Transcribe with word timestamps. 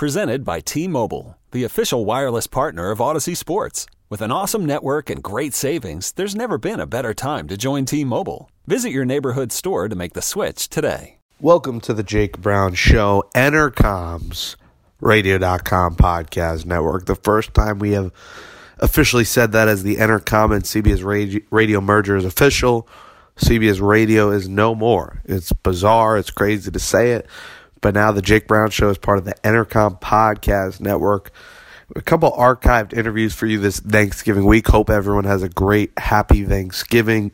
Presented 0.00 0.46
by 0.46 0.60
T 0.60 0.88
Mobile, 0.88 1.36
the 1.50 1.62
official 1.62 2.06
wireless 2.06 2.46
partner 2.46 2.90
of 2.90 3.00
Audacy 3.00 3.36
Sports. 3.36 3.84
With 4.08 4.22
an 4.22 4.32
awesome 4.32 4.64
network 4.64 5.10
and 5.10 5.22
great 5.22 5.52
savings, 5.52 6.12
there's 6.12 6.34
never 6.34 6.56
been 6.56 6.80
a 6.80 6.86
better 6.86 7.12
time 7.12 7.46
to 7.48 7.58
join 7.58 7.84
T 7.84 8.02
Mobile. 8.02 8.50
Visit 8.66 8.92
your 8.92 9.04
neighborhood 9.04 9.52
store 9.52 9.90
to 9.90 9.94
make 9.94 10.14
the 10.14 10.22
switch 10.22 10.70
today. 10.70 11.18
Welcome 11.38 11.82
to 11.82 11.92
the 11.92 12.02
Jake 12.02 12.40
Brown 12.40 12.72
Show, 12.72 13.28
Entercoms 13.34 14.56
Radio.com 15.02 15.96
podcast 15.96 16.64
network. 16.64 17.04
The 17.04 17.14
first 17.14 17.52
time 17.52 17.78
we 17.78 17.90
have 17.90 18.10
officially 18.78 19.24
said 19.24 19.52
that 19.52 19.68
as 19.68 19.82
the 19.82 19.96
Entercom 19.96 20.54
and 20.54 20.64
CBS 20.64 21.04
radio, 21.04 21.42
radio 21.50 21.82
merger 21.82 22.16
is 22.16 22.24
official. 22.24 22.88
CBS 23.36 23.86
Radio 23.86 24.30
is 24.30 24.48
no 24.48 24.74
more. 24.74 25.20
It's 25.26 25.52
bizarre. 25.52 26.16
It's 26.16 26.30
crazy 26.30 26.70
to 26.70 26.78
say 26.78 27.12
it. 27.12 27.26
But 27.80 27.94
now 27.94 28.12
the 28.12 28.22
Jake 28.22 28.46
Brown 28.46 28.70
Show 28.70 28.90
is 28.90 28.98
part 28.98 29.18
of 29.18 29.24
the 29.24 29.34
Entercom 29.42 30.00
Podcast 30.00 30.80
Network. 30.80 31.30
A 31.96 32.02
couple 32.02 32.30
archived 32.32 32.92
interviews 32.92 33.34
for 33.34 33.46
you 33.46 33.58
this 33.58 33.80
Thanksgiving 33.80 34.44
week. 34.44 34.68
Hope 34.68 34.90
everyone 34.90 35.24
has 35.24 35.42
a 35.42 35.48
great, 35.48 35.92
happy 35.98 36.44
Thanksgiving 36.44 37.32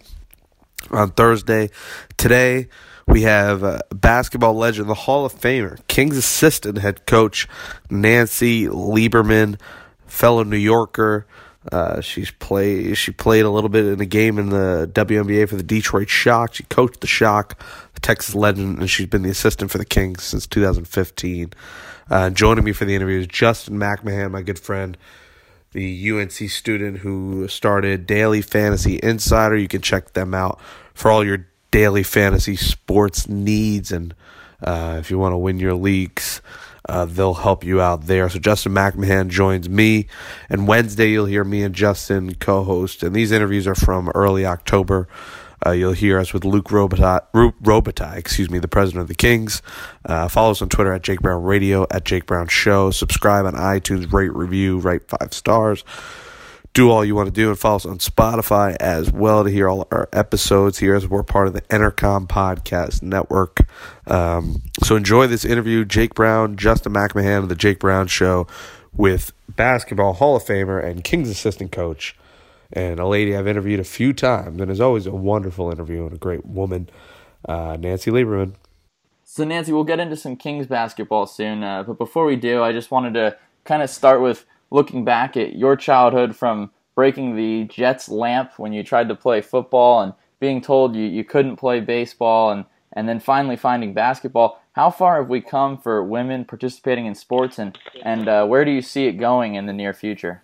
on 0.91 1.11
Thursday. 1.11 1.71
Today, 2.17 2.69
we 3.07 3.23
have 3.23 3.63
uh, 3.63 3.81
basketball 3.95 4.55
legend, 4.55 4.89
the 4.89 4.95
Hall 4.95 5.25
of 5.25 5.35
Famer, 5.35 5.79
Kings 5.89 6.17
assistant 6.17 6.79
head 6.79 7.07
coach 7.07 7.49
Nancy 7.91 8.67
Lieberman, 8.67 9.61
fellow 10.07 10.43
New 10.43 10.57
Yorker. 10.57 11.27
Uh, 11.71 12.01
she's 12.01 12.31
play 12.31 12.95
she 12.95 13.11
played 13.11 13.45
a 13.45 13.51
little 13.51 13.69
bit 13.69 13.85
in 13.85 14.01
a 14.01 14.07
game 14.07 14.39
in 14.39 14.51
the 14.51 14.89
WNBA 14.93 15.49
for 15.49 15.57
the 15.57 15.65
Detroit 15.65 16.09
Shock. 16.09 16.55
She 16.55 16.63
coached 16.65 17.01
the 17.01 17.09
Shock, 17.09 17.61
Texas 18.07 18.37
Legend, 18.37 18.79
and 18.79 18.89
she's 18.89 19.09
been 19.09 19.23
the 19.23 19.31
assistant 19.31 19.69
for 19.69 19.79
the 19.79 19.85
Kings 19.85 20.23
since 20.23 20.47
2015. 20.47 21.53
Uh, 22.09 22.31
joining 22.31 22.63
me 22.63 22.71
for 22.71 22.85
the 22.85 22.95
interview 22.95 23.19
is 23.19 23.27
Justin 23.27 23.79
MacMahan, 23.81 24.31
my 24.31 24.43
good 24.43 24.61
friend, 24.61 24.97
the 25.73 26.11
UNC 26.13 26.31
student 26.31 26.99
who 26.99 27.49
started 27.49 28.07
Daily 28.07 28.43
Fantasy 28.43 29.01
Insider. 29.03 29.57
You 29.57 29.67
can 29.67 29.83
check 29.83 30.13
them 30.13 30.35
out 30.35 30.61
for 30.95 31.11
all 31.11 31.25
your 31.25 31.49
daily 31.73 32.05
fantasy 32.05 32.55
sports 32.55 33.29
needs 33.29 33.91
and 33.91 34.15
uh, 34.63 34.99
if 35.01 35.11
you 35.11 35.19
want 35.19 35.33
to 35.33 35.37
win 35.37 35.59
your 35.59 35.75
leagues 35.75 36.41
uh, 36.89 37.05
they'll 37.05 37.35
help 37.35 37.65
you 37.65 37.81
out 37.81 38.07
there. 38.07 38.29
So 38.29 38.39
Justin 38.39 38.73
MacMahan 38.73 39.29
joins 39.29 39.69
me, 39.69 40.07
and 40.49 40.69
Wednesday 40.69 41.11
you'll 41.11 41.27
hear 41.27 41.45
me 41.45 41.63
and 41.63 41.75
Justin 41.75 42.37
co-host. 42.37 43.03
And 43.03 43.15
these 43.15 43.33
interviews 43.33 43.67
are 43.67 43.75
from 43.75 44.09
early 44.15 44.47
October. 44.47 45.09
Uh, 45.65 45.71
you'll 45.71 45.93
hear 45.93 46.19
us 46.19 46.33
with 46.33 46.45
Luc 46.45 46.67
Robitaille, 46.67 47.23
Robitaille, 47.35 48.17
excuse 48.17 48.51
me, 48.51 48.59
the 48.59 48.69
president 48.69 49.03
of 49.03 49.09
the 49.09 49.15
Kings. 49.15 49.63
Uh, 50.05 50.29
follow 50.29 50.51
us 50.51 50.61
on 50.61 50.69
Twitter 50.69 50.93
at 50.93 51.03
Jake 51.03 51.21
Brown 51.21 51.43
Radio, 51.43 51.87
at 51.91 52.05
Jake 52.05 52.27
Brown 52.27 52.49
Show. 52.49 52.91
Subscribe 52.91 53.47
on 53.47 53.55
iTunes, 53.55 54.13
rate, 54.13 54.35
review, 54.35 54.79
rate 54.79 55.09
five 55.09 55.33
stars 55.33 55.85
do 56.77 56.91
all 56.91 57.03
you 57.03 57.15
want 57.15 57.27
to 57.27 57.33
do 57.33 57.49
and 57.49 57.59
follow 57.59 57.77
us 57.77 57.87
on 57.87 57.97
Spotify 57.97 58.77
as 58.79 59.11
well 59.11 59.43
to 59.43 59.51
hear 59.51 59.67
all 59.67 59.89
our 59.91 60.11
episodes 60.13 60.77
here 60.77 60.95
as 60.95 61.09
we're 61.09 61.23
part 61.23 61.47
of 61.47 61.55
the 61.55 61.63
Entercom 61.63 62.29
Podcast 62.29 63.01
Network. 63.01 63.67
Um, 64.07 64.61
so 64.83 64.95
enjoy 64.95 65.27
this 65.27 65.47
interview. 65.47 65.87
Jake 65.87 66.15
Brown, 66.15 66.59
Justin 66.59 66.93
MacMahan 66.93 67.39
of 67.39 67.49
the 67.49 67.55
Jake 67.55 67.81
Brown 67.81 68.09
Show 68.09 68.47
with 68.93 69.33
basketball 69.49 70.13
Hall 70.13 70.37
of 70.37 70.45
Famer 70.45 70.85
and 70.85 71.03
Kings 71.03 71.31
assistant 71.31 71.73
coach 71.73 72.15
and 72.73 73.01
a 73.01 73.07
lady 73.07 73.37
I've 73.37 73.47
interviewed 73.47 73.81
a 73.81 73.85
few 73.85 74.13
times 74.13 74.61
and 74.61 74.71
is 74.71 74.81
always 74.81 75.07
a 75.07 75.13
wonderful 75.13 75.71
interview 75.71 76.05
and 76.05 76.15
a 76.15 76.19
great 76.19 76.45
woman, 76.45 76.89
uh, 77.49 77.77
Nancy 77.79 78.11
Lieberman. 78.11 78.55
So 79.25 79.45
Nancy, 79.45 79.73
we'll 79.73 79.85
get 79.85 80.01
into 80.01 80.17
some 80.17 80.37
Kings 80.37 80.67
basketball 80.67 81.27
soon, 81.27 81.63
uh, 81.63 81.83
but 81.83 81.99
before 81.99 82.25
we 82.25 82.37
do, 82.37 82.63
I 82.63 82.73
just 82.73 82.91
wanted 82.91 83.15
to 83.15 83.37
kind 83.65 83.83
of 83.83 83.91
start 83.91 84.21
with– 84.21 84.45
looking 84.71 85.05
back 85.05 85.37
at 85.37 85.57
your 85.57 85.77
childhood 85.77 86.35
from 86.35 86.71
breaking 86.95 87.37
the 87.37 87.65
Jets 87.65 88.09
lamp 88.09 88.53
when 88.59 88.73
you 88.73 88.83
tried 88.83 89.09
to 89.09 89.15
play 89.15 89.41
football 89.41 90.01
and 90.01 90.13
being 90.41 90.61
told 90.61 90.95
you, 90.95 91.05
you 91.05 91.25
couldn't 91.25 91.57
play 91.57 91.81
baseball 91.81 92.51
and, 92.51 92.65
and 92.93 93.09
then 93.09 93.21
finally 93.21 93.57
finding 93.57 93.95
basketball. 93.95 94.61
How 94.73 94.91
far 94.91 95.17
have 95.21 95.29
we 95.29 95.41
come 95.41 95.79
for 95.79 96.03
women 96.03 96.45
participating 96.45 97.07
in 97.07 97.15
sports 97.15 97.59
and, 97.59 97.79
and 98.03 98.29
uh, 98.29 98.47
where 98.47 98.65
do 98.65 98.71
you 98.71 98.83
see 98.83 99.07
it 99.07 99.13
going 99.13 99.55
in 99.55 99.67
the 99.67 99.73
near 99.73 99.95
future? 99.95 100.43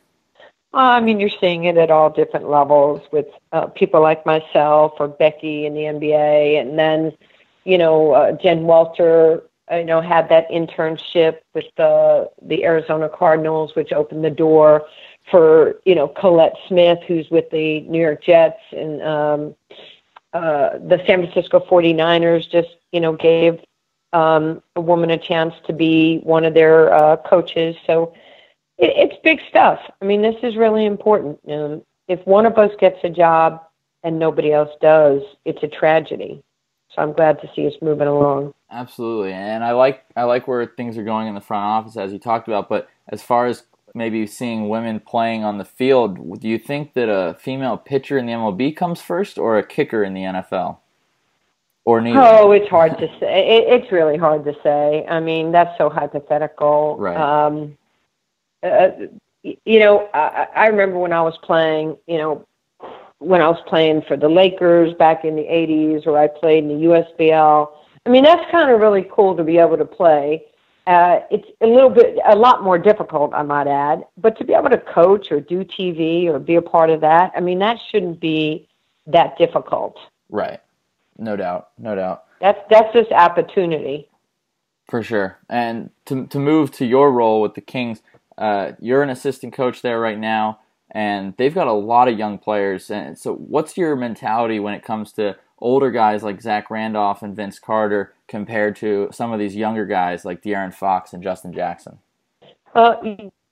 Well, 0.72 0.87
I 0.87 1.00
mean, 1.00 1.21
you're 1.21 1.28
seeing 1.28 1.65
it 1.65 1.77
at 1.77 1.91
all 1.91 2.09
different 2.09 2.49
levels 2.49 3.03
with 3.12 3.27
uh, 3.53 3.66
people 3.66 4.00
like 4.00 4.25
myself 4.25 4.94
or 4.99 5.09
Becky 5.09 5.66
in 5.66 5.75
the 5.75 5.83
NBA, 5.83 6.60
and 6.60 6.78
then, 6.78 7.12
you 7.65 7.77
know, 7.77 8.12
uh, 8.12 8.33
Jen 8.33 8.65
Welter, 8.65 9.43
you 9.71 9.84
know, 9.84 10.00
had 10.00 10.28
that 10.31 10.49
internship 10.50 11.38
with 11.55 11.66
the 11.77 12.31
the 12.43 12.65
Arizona 12.65 13.09
Cardinals, 13.09 13.75
which 13.75 13.93
opened 13.93 14.25
the 14.25 14.31
door 14.31 14.87
for 15.31 15.77
you 15.84 15.94
know 15.94 16.09
Collette 16.09 16.56
Smith, 16.69 17.00
who's 17.06 17.31
with 17.31 17.50
the 17.50 17.81
New 17.82 18.00
York 18.00 18.22
Jets, 18.25 18.61
and 18.72 19.03
um, 19.03 19.55
uh, 20.32 20.78
the 20.78 21.03
San 21.06 21.21
Francisco 21.22 21.61
49ers 21.61 22.50
just 22.50 22.77
you 22.93 23.00
know 23.00 23.12
gave 23.12 23.61
um, 24.12 24.62
a 24.77 24.81
woman 24.81 25.11
a 25.11 25.19
chance 25.19 25.55
to 25.66 25.72
be 25.72 26.19
one 26.21 26.44
of 26.44 26.55
their 26.55 26.93
uh, 26.93 27.16
coaches. 27.19 27.77
So 27.87 28.15
it, 28.82 28.93
it's 28.97 29.20
big 29.22 29.41
stuff. 29.48 29.78
I 30.00 30.04
mean, 30.04 30.20
this 30.20 30.37
is 30.43 30.56
really 30.56 30.84
important. 30.84 31.38
Um, 31.48 31.82
if 32.09 32.25
one 32.26 32.44
of 32.44 32.59
us 32.59 32.72
gets 32.78 32.98
a 33.04 33.09
job 33.09 33.62
and 34.03 34.19
nobody 34.19 34.53
else 34.53 34.70
does, 34.81 35.22
it's 35.44 35.62
a 35.62 35.69
tragedy. 35.69 36.43
So 36.94 37.00
I'm 37.00 37.12
glad 37.12 37.41
to 37.41 37.50
see 37.54 37.66
us 37.66 37.72
moving 37.81 38.09
along. 38.09 38.53
Absolutely, 38.70 39.32
and 39.32 39.65
I 39.65 39.72
like 39.72 40.04
I 40.15 40.25
like 40.25 40.47
where 40.47 40.66
things 40.66 40.98
are 40.98 41.04
going 41.04 41.26
in 41.26 41.34
the 41.34 41.41
front 41.41 41.65
office 41.65 41.97
as 41.97 42.12
you 42.12 42.19
talked 42.19 42.48
about. 42.48 42.69
But 42.69 42.88
as 43.09 43.22
far 43.22 43.47
as 43.47 43.62
maybe 43.94 44.26
seeing 44.26 44.69
women 44.69 45.00
playing 45.00 45.43
on 45.43 45.56
the 45.56 45.64
field, 45.64 46.41
do 46.41 46.49
you 46.49 46.59
think 46.59 46.93
that 46.94 47.09
a 47.09 47.34
female 47.34 47.78
pitcher 47.78 48.19
in 48.19 48.26
the 48.26 48.32
MLB 48.32 48.76
comes 48.76 49.00
first, 49.00 49.38
or 49.38 49.56
a 49.56 49.66
kicker 49.66 50.04
in 50.04 50.12
the 50.12 50.20
NFL, 50.20 50.78
or 51.87 52.03
neither? 52.03 52.20
Oh, 52.20 52.53
it's 52.53 52.69
hard 52.69 52.99
to 52.99 53.06
say. 53.20 53.56
It, 53.56 53.81
it's 53.82 53.93
really 53.93 54.19
hard 54.19 54.44
to 54.44 54.54
say. 54.62 55.06
I 55.09 55.20
mean, 55.20 55.50
that's 55.50 55.76
so 55.78 55.88
hypothetical. 55.88 56.97
Right. 56.99 57.16
Um, 57.16 57.78
uh, 58.62 58.91
you 59.43 59.78
know, 59.78 60.09
I, 60.15 60.47
I 60.55 60.67
remember 60.67 60.99
when 60.99 61.12
I 61.12 61.23
was 61.23 61.39
playing. 61.43 61.97
You 62.06 62.19
know, 62.19 62.47
when 63.19 63.41
I 63.41 63.49
was 63.49 63.62
playing 63.67 64.03
for 64.03 64.17
the 64.17 64.28
Lakers 64.28 64.95
back 64.95 65.25
in 65.25 65.37
the 65.37 65.43
'80s, 65.43 66.06
or 66.06 66.19
I 66.19 66.28
played 66.28 66.65
in 66.65 66.69
the 66.69 66.87
USBL 66.87 67.69
I 68.05 68.11
mean, 68.11 68.25
that's 68.25 68.50
kind 68.50 68.71
of 68.71 68.81
really 68.81 69.06
cool 69.11 69.37
to 69.37 69.45
be 69.45 69.59
able 69.59 69.77
to 69.77 69.84
play. 69.84 70.45
Uh, 70.87 71.21
it's 71.31 71.47
a 71.61 71.67
little 71.67 71.91
bit, 71.91 72.19
a 72.27 72.34
lot 72.34 72.65
more 72.65 72.77
difficult, 72.77 73.33
I 73.34 73.43
might 73.43 73.69
add, 73.69 74.05
but 74.17 74.37
to 74.39 74.45
be 74.45 74.53
able 74.53 74.71
to 74.71 74.79
coach 74.79 75.31
or 75.31 75.41
do 75.41 75.65
TV 75.65 76.27
or 76.27 76.41
be 76.41 76.56
a 76.56 76.62
part 76.62 76.91
of 76.91 77.00
that, 77.03 77.31
I 77.37 77.41
mean, 77.41 77.61
that 77.61 77.79
shouldn't 77.91 78.19
be 78.19 78.69
that 79.06 79.39
difficult. 79.39 79.97
Right. 80.29 80.61
No 81.19 81.37
doubt. 81.37 81.71
No 81.79 81.94
doubt. 81.94 82.25
That's 82.41 82.59
that's 82.69 82.93
just 82.93 83.12
opportunity. 83.12 84.09
For 84.89 85.05
sure. 85.05 85.39
And 85.49 85.91
to 86.06 86.27
to 86.29 86.41
move 86.41 86.73
to 86.73 86.87
your 86.87 87.12
role 87.12 87.41
with 87.41 87.55
the 87.55 87.61
Kings, 87.61 88.03
uh, 88.38 88.72
you're 88.81 89.03
an 89.03 89.10
assistant 89.10 89.53
coach 89.53 89.82
there 89.82 90.00
right 90.00 90.19
now, 90.19 90.60
and 90.91 91.34
they've 91.37 91.54
got 91.54 91.66
a 91.66 91.72
lot 91.72 92.09
of 92.09 92.19
young 92.19 92.38
players. 92.38 92.91
And 92.91 93.19
so, 93.19 93.34
what's 93.34 93.76
your 93.76 93.97
mentality 93.97 94.60
when 94.60 94.75
it 94.75 94.84
comes 94.84 95.12
to 95.12 95.37
older 95.59 95.91
guys 95.91 96.22
like 96.22 96.41
Zach 96.43 96.70
Randolph 96.70 97.22
and 97.22 97.37
Vince 97.37 97.59
Carter 97.59 98.15
compared 98.28 98.76
to 98.76 99.09
some 99.12 99.32
of 99.32 99.38
these 99.38 99.56
younger 99.56 99.87
guys 99.87 100.25
like 100.25 100.43
De'Aaron 100.43 100.75
Fox 100.75 101.12
and 101.12 101.22
Justin 101.22 101.53
Jackson? 101.53 101.98
Uh, 102.75 102.97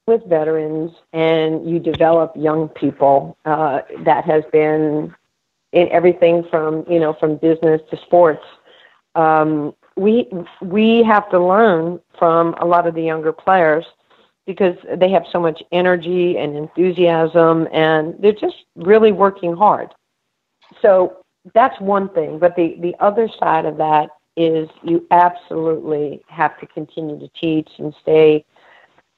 with 0.07 0.25
veterans 0.27 0.93
and 1.13 1.69
you 1.69 1.79
develop 1.79 2.33
young 2.35 2.69
people, 2.69 3.37
uh, 3.45 3.81
that 4.05 4.25
has 4.25 4.43
been 4.53 5.15
in 5.73 5.89
everything 5.91 6.45
from 6.51 6.85
you 6.89 6.99
know 6.99 7.15
from 7.15 7.37
business 7.37 7.81
to 7.91 7.97
sports. 7.99 8.45
Um, 9.15 9.75
we 9.97 10.29
we 10.63 11.03
have 11.05 11.31
to 11.31 11.39
learn 11.39 12.01
from 12.19 12.55
a 12.55 12.65
lot 12.65 12.87
of 12.87 12.95
the 12.95 13.03
younger 13.03 13.33
players 13.33 13.85
because 14.47 14.77
they 14.97 15.11
have 15.11 15.25
so 15.31 15.41
much 15.41 15.63
energy 15.73 16.39
and 16.39 16.57
enthusiasm 16.57 17.69
and 17.73 18.15
they're 18.21 18.33
just 18.33 18.65
really 18.77 19.13
working 19.13 19.55
hard. 19.55 19.95
So 20.83 21.19
that's 21.55 21.79
one 21.81 22.09
thing. 22.11 22.39
But 22.39 22.57
the, 22.57 22.77
the 22.81 22.95
other 23.01 23.29
side 23.39 23.65
of 23.67 23.77
that 23.79 24.11
is 24.37 24.69
you 24.83 25.07
absolutely 25.11 26.23
have 26.29 26.59
to 26.61 26.67
continue 26.67 27.19
to 27.19 27.29
teach 27.41 27.69
and 27.79 27.95
stay, 28.03 28.45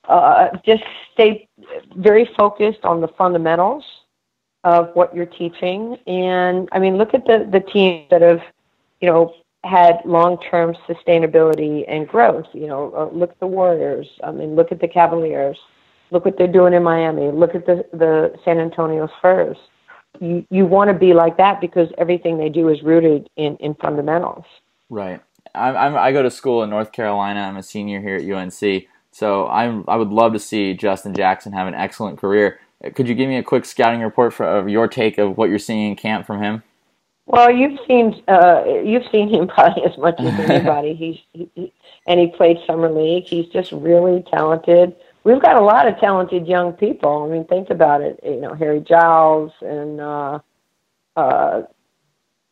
uh, 0.09 0.49
just 0.65 0.83
stay 1.15 1.49
very 1.97 2.29
focused 2.37 2.85
on 2.85 3.01
the 3.01 3.09
fundamentals 3.09 3.85
of 4.65 4.91
what 4.95 5.15
you're 5.15 5.27
teaching. 5.27 5.97
And 6.07 6.69
I 6.73 6.79
mean, 6.79 6.97
look 6.97 7.15
at 7.15 7.25
the, 7.27 7.49
the 7.51 7.61
teams 7.61 8.09
that 8.11 8.23
have, 8.23 8.43
you 9.01 9.09
know, 9.09 9.35
had 9.65 10.01
long-term 10.05 10.77
sustainability 10.89 11.85
and 11.89 12.09
growth. 12.09 12.47
You 12.53 12.67
know, 12.67 12.93
uh, 12.97 13.17
look 13.17 13.31
at 13.31 13.41
the 13.41 13.47
Warriors. 13.47 14.09
I 14.25 14.33
mean, 14.33 14.57
look 14.57 14.73
at 14.73 14.81
the 14.81 14.89
Cavaliers. 14.89 15.59
Look 16.11 16.25
what 16.25 16.37
they're 16.37 16.47
doing 16.47 16.75
in 16.75 16.83
Miami. 16.83 17.31
Look 17.31 17.55
at 17.55 17.67
the 17.67 17.85
the 17.93 18.35
San 18.45 18.59
Antonio 18.59 19.09
Spurs 19.19 19.57
you, 20.21 20.47
you 20.51 20.67
want 20.67 20.89
to 20.89 20.95
be 20.95 21.15
like 21.15 21.37
that 21.39 21.61
because 21.61 21.89
everything 21.99 22.39
they 22.39 22.49
do 22.49 22.69
is 22.69 22.83
rooted 22.83 23.29
in, 23.37 23.57
in 23.57 23.75
fundamentals. 23.75 24.45
Right. 24.91 25.21
I'm, 25.55 25.77
I'm, 25.77 25.97
i 25.97 26.13
go 26.13 26.23
to 26.23 26.31
school 26.31 26.63
in 26.63 26.71
North 26.71 26.93
Carolina. 26.93 27.41
I'm 27.41 27.57
a 27.57 27.63
senior 27.63 28.01
here 28.01 28.17
at 28.17 28.31
UNC. 28.31 28.85
So 29.11 29.47
I'm 29.49 29.85
I 29.89 29.97
would 29.97 30.09
love 30.09 30.33
to 30.33 30.39
see 30.39 30.73
Justin 30.73 31.15
Jackson 31.15 31.53
have 31.53 31.67
an 31.67 31.75
excellent 31.75 32.19
career. 32.19 32.61
Could 32.95 33.09
you 33.09 33.15
give 33.15 33.29
me 33.29 33.37
a 33.37 33.43
quick 33.43 33.67
scouting 33.67 34.01
report 34.01 34.33
for 34.33 34.47
of 34.47 34.71
your 34.71 34.89
take 34.89 35.19
of 35.19 35.37
what 35.37 35.51
you're 35.51 35.59
seeing 35.59 35.91
in 35.91 35.97
camp 35.97 36.27
from 36.27 36.43
him? 36.43 36.63
Well, 37.27 37.51
you've 37.51 37.79
seen 37.87 38.23
uh, 38.29 38.65
you've 38.85 39.07
seen 39.11 39.29
him 39.29 39.49
probably 39.55 39.85
as 39.85 39.97
much 39.99 40.19
as 40.19 40.51
anybody. 40.51 40.95
He's 41.33 41.49
he, 41.55 41.73
and 42.07 42.21
he 42.21 42.29
played 42.29 42.59
summer 42.67 42.91
league. 42.91 43.25
He's 43.25 43.47
just 43.47 43.73
really 43.73 44.23
talented. 44.31 44.95
We've 45.25 45.41
got 45.41 45.57
a 45.57 45.61
lot 45.61 45.87
of 45.87 45.99
talented 45.99 46.49
young 46.49 46.73
people. 46.73 47.23
I 47.25 47.29
mean, 47.29 47.45
think 47.45 47.71
about 47.71 48.01
it. 48.01 48.19
You 48.25 48.41
know, 48.41 48.55
Harry 48.55 48.81
Giles 48.81 49.53
and 49.61 50.01
uh, 50.01 50.41
uh, 51.17 51.63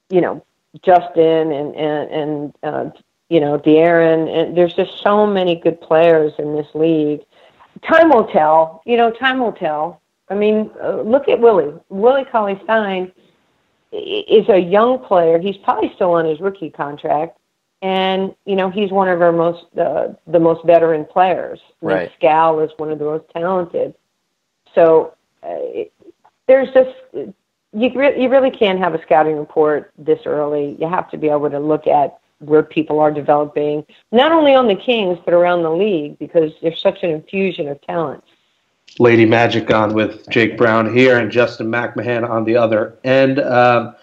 you 0.08 0.20
know 0.20 0.44
Justin 0.82 1.50
and 1.52 1.74
and 1.74 2.10
and 2.10 2.54
uh, 2.62 2.90
you 3.28 3.40
know 3.40 3.58
De'Aaron. 3.58 4.28
And 4.32 4.56
there's 4.56 4.74
just 4.74 5.02
so 5.02 5.26
many 5.26 5.56
good 5.56 5.80
players 5.80 6.32
in 6.38 6.54
this 6.54 6.68
league. 6.74 7.22
Time 7.82 8.10
will 8.10 8.26
tell. 8.26 8.82
You 8.86 8.96
know, 8.96 9.10
time 9.10 9.40
will 9.40 9.52
tell. 9.52 10.00
I 10.28 10.34
mean, 10.36 10.70
uh, 10.80 11.00
look 11.00 11.28
at 11.28 11.40
Willie. 11.40 11.74
Willie 11.88 12.24
Cauley 12.24 12.60
Stein 12.62 13.10
is 13.92 14.48
a 14.48 14.58
young 14.58 14.98
player. 14.98 15.38
He's 15.38 15.56
probably 15.58 15.92
still 15.94 16.12
on 16.12 16.24
his 16.24 16.40
rookie 16.40 16.70
contract, 16.70 17.38
and 17.82 18.34
you 18.44 18.56
know 18.56 18.70
he's 18.70 18.90
one 18.90 19.08
of 19.08 19.20
our 19.22 19.32
most 19.32 19.64
uh, 19.78 20.08
the 20.26 20.38
most 20.38 20.64
veteran 20.64 21.04
players. 21.04 21.60
Right. 21.80 22.10
Skal 22.16 22.60
is 22.60 22.70
one 22.76 22.90
of 22.90 22.98
the 22.98 23.04
most 23.04 23.24
talented. 23.32 23.94
So 24.74 25.14
uh, 25.42 25.56
there's 26.46 26.72
just 26.72 26.96
you 27.72 27.90
re- 27.94 28.20
you 28.20 28.28
really 28.28 28.50
can't 28.50 28.78
have 28.78 28.94
a 28.94 29.02
scouting 29.02 29.36
report 29.36 29.92
this 29.98 30.20
early. 30.26 30.76
You 30.80 30.88
have 30.88 31.10
to 31.10 31.16
be 31.16 31.28
able 31.28 31.50
to 31.50 31.58
look 31.58 31.86
at 31.86 32.18
where 32.38 32.62
people 32.62 33.00
are 33.00 33.10
developing, 33.10 33.84
not 34.12 34.32
only 34.32 34.54
on 34.54 34.66
the 34.66 34.74
Kings 34.74 35.18
but 35.24 35.34
around 35.34 35.62
the 35.62 35.70
league, 35.70 36.18
because 36.18 36.52
there's 36.62 36.80
such 36.80 37.02
an 37.02 37.10
infusion 37.10 37.68
of 37.68 37.80
talent. 37.82 38.24
Lady 39.00 39.24
Magic 39.24 39.72
on 39.72 39.94
with 39.94 40.28
Jake 40.28 40.58
Brown 40.58 40.94
here 40.94 41.18
and 41.18 41.30
Justin 41.32 41.68
MacMahan 41.68 42.28
on 42.28 42.44
the 42.44 42.56
other 42.56 42.98
And 43.02 43.40
Um, 43.40 43.96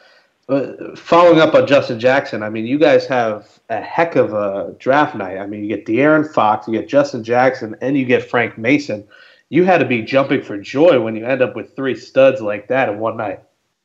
uh, 0.50 0.96
following 0.96 1.40
up 1.40 1.54
on 1.54 1.68
Justin 1.68 2.00
Jackson, 2.00 2.42
I 2.42 2.50
mean, 2.50 2.66
you 2.66 2.80
guys 2.80 3.06
have 3.08 3.60
a 3.70 3.82
heck 3.82 4.16
of 4.16 4.34
a 4.34 4.74
draft 4.80 5.14
night. 5.14 5.38
I 5.38 5.46
mean, 5.46 5.62
you 5.62 5.68
get 5.68 5.86
De'Aaron 5.86 6.32
Fox, 6.34 6.68
you 6.68 6.74
get 6.74 6.88
Justin 6.88 7.24
Jackson, 7.24 7.76
and 7.82 7.98
you 7.98 8.06
get 8.06 8.30
Frank 8.30 8.58
Mason. 8.58 9.06
You 9.50 9.66
had 9.66 9.80
to 9.80 9.86
be 9.86 10.02
jumping 10.02 10.42
for 10.42 10.58
joy 10.58 11.00
when 11.00 11.16
you 11.16 11.26
end 11.26 11.42
up 11.42 11.56
with 11.56 11.76
three 11.76 11.96
studs 11.96 12.42
like 12.42 12.68
that 12.70 12.90
in 12.90 12.98
one 12.98 13.18
night. 13.18 13.42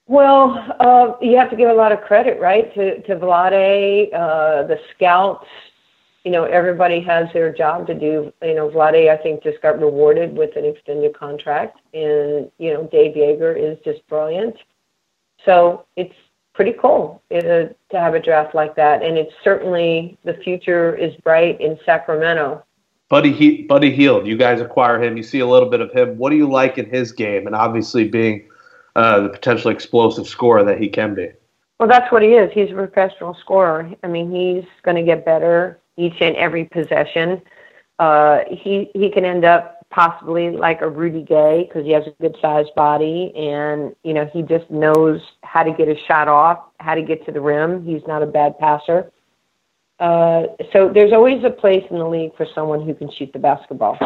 Well, 0.06 0.56
uh, 0.80 1.14
you 1.20 1.36
have 1.36 1.50
to 1.50 1.56
give 1.56 1.68
a 1.68 1.74
lot 1.74 1.92
of 1.92 2.00
credit, 2.00 2.40
right, 2.40 2.72
to 2.74 3.02
to 3.02 3.16
Vlade, 3.16 4.14
uh, 4.14 4.62
the 4.64 4.78
scouts, 4.94 5.46
you 6.24 6.30
know, 6.30 6.44
everybody 6.44 7.00
has 7.00 7.28
their 7.32 7.52
job 7.52 7.86
to 7.88 7.94
do. 7.94 8.32
You 8.42 8.54
know, 8.54 8.70
Vlade, 8.70 9.10
I 9.10 9.16
think, 9.20 9.42
just 9.42 9.60
got 9.60 9.80
rewarded 9.80 10.36
with 10.36 10.56
an 10.56 10.64
extended 10.64 11.16
contract, 11.18 11.80
and 11.92 12.50
you 12.58 12.72
know, 12.72 12.88
Dave 12.92 13.16
Yeager 13.16 13.56
is 13.58 13.78
just 13.84 14.06
brilliant. 14.08 14.56
So 15.44 15.84
it's 15.96 16.14
pretty 16.54 16.74
cool 16.80 17.22
it, 17.30 17.44
uh, 17.44 17.72
to 17.90 18.00
have 18.00 18.14
a 18.14 18.20
draft 18.20 18.54
like 18.54 18.76
that, 18.76 19.02
and 19.02 19.18
it's 19.18 19.32
certainly 19.42 20.16
the 20.24 20.34
future 20.34 20.94
is 20.94 21.14
bright 21.16 21.60
in 21.60 21.78
Sacramento. 21.84 22.64
Buddy, 23.08 23.32
he- 23.32 23.62
Buddy 23.62 23.90
Hield, 23.90 24.26
you 24.26 24.36
guys 24.36 24.60
acquire 24.60 25.02
him. 25.02 25.16
You 25.16 25.22
see 25.22 25.40
a 25.40 25.46
little 25.46 25.68
bit 25.68 25.80
of 25.80 25.92
him. 25.92 26.16
What 26.16 26.30
do 26.30 26.36
you 26.36 26.48
like 26.48 26.78
in 26.78 26.88
his 26.88 27.10
game, 27.10 27.46
and 27.46 27.56
obviously 27.56 28.06
being 28.06 28.48
uh, 28.94 29.20
the 29.20 29.28
potential 29.28 29.70
explosive 29.70 30.28
scorer 30.28 30.62
that 30.62 30.80
he 30.80 30.88
can 30.88 31.14
be? 31.14 31.30
Well, 31.80 31.88
that's 31.88 32.12
what 32.12 32.22
he 32.22 32.34
is. 32.34 32.52
He's 32.52 32.70
a 32.70 32.74
professional 32.74 33.34
scorer. 33.34 33.90
I 34.04 34.06
mean, 34.06 34.30
he's 34.30 34.64
going 34.84 34.96
to 34.96 35.02
get 35.02 35.24
better 35.24 35.80
each 35.96 36.20
and 36.20 36.36
every 36.36 36.64
possession. 36.64 37.42
Uh, 37.98 38.40
he 38.50 38.90
he 38.94 39.10
can 39.10 39.24
end 39.24 39.44
up 39.44 39.86
possibly 39.90 40.50
like 40.50 40.80
a 40.80 40.88
Rudy 40.88 41.22
Gay 41.22 41.64
because 41.68 41.84
he 41.84 41.92
has 41.92 42.04
a 42.06 42.10
good 42.20 42.36
sized 42.40 42.74
body 42.74 43.32
and 43.36 43.94
you 44.02 44.14
know 44.14 44.28
he 44.32 44.42
just 44.42 44.70
knows 44.70 45.20
how 45.42 45.62
to 45.62 45.72
get 45.72 45.88
a 45.88 45.96
shot 46.06 46.28
off, 46.28 46.58
how 46.80 46.94
to 46.94 47.02
get 47.02 47.24
to 47.26 47.32
the 47.32 47.40
rim. 47.40 47.84
He's 47.84 48.02
not 48.06 48.22
a 48.22 48.26
bad 48.26 48.58
passer. 48.58 49.10
Uh, 49.98 50.48
so 50.72 50.90
there's 50.92 51.12
always 51.12 51.44
a 51.44 51.50
place 51.50 51.84
in 51.90 51.98
the 51.98 52.08
league 52.08 52.34
for 52.36 52.46
someone 52.54 52.84
who 52.84 52.94
can 52.94 53.10
shoot 53.12 53.32
the 53.32 53.38
basketball. 53.38 53.98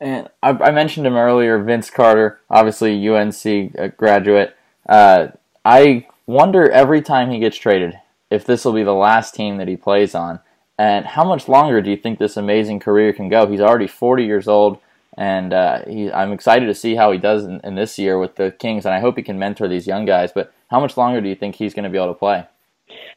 And 0.00 0.28
I, 0.42 0.50
I 0.50 0.70
mentioned 0.72 1.06
him 1.06 1.16
earlier, 1.16 1.62
Vince 1.62 1.90
Carter, 1.90 2.40
obviously 2.50 3.08
UNC 3.08 3.96
graduate. 3.96 4.56
Uh, 4.88 5.28
I 5.64 6.06
wonder 6.26 6.68
every 6.70 7.02
time 7.02 7.30
he 7.30 7.38
gets 7.38 7.56
traded 7.56 7.94
if 8.30 8.44
this 8.44 8.64
will 8.64 8.72
be 8.72 8.82
the 8.82 8.92
last 8.92 9.34
team 9.34 9.58
that 9.58 9.68
he 9.68 9.76
plays 9.76 10.14
on. 10.14 10.40
And 10.78 11.06
how 11.06 11.24
much 11.24 11.48
longer 11.48 11.80
do 11.80 11.90
you 11.90 11.96
think 11.96 12.18
this 12.18 12.36
amazing 12.36 12.80
career 12.80 13.12
can 13.12 13.28
go? 13.28 13.46
He's 13.46 13.60
already 13.60 13.86
40 13.86 14.24
years 14.24 14.46
old, 14.46 14.78
and 15.16 15.52
uh, 15.52 15.82
he, 15.86 16.12
I'm 16.12 16.32
excited 16.32 16.66
to 16.66 16.74
see 16.74 16.94
how 16.94 17.12
he 17.12 17.18
does 17.18 17.44
in, 17.44 17.60
in, 17.64 17.74
this 17.76 17.98
year 17.98 18.18
with 18.18 18.36
the 18.36 18.50
Kings, 18.50 18.84
and 18.84 18.94
I 18.94 19.00
hope 19.00 19.16
he 19.16 19.22
can 19.22 19.38
mentor 19.38 19.68
these 19.68 19.86
young 19.86 20.04
guys. 20.04 20.32
But 20.32 20.52
how 20.70 20.78
much 20.78 20.96
longer 20.96 21.22
do 21.22 21.28
you 21.28 21.34
think 21.34 21.54
he's 21.54 21.72
going 21.72 21.84
to 21.84 21.90
be 21.90 21.96
able 21.96 22.08
to 22.08 22.18
play? 22.18 22.44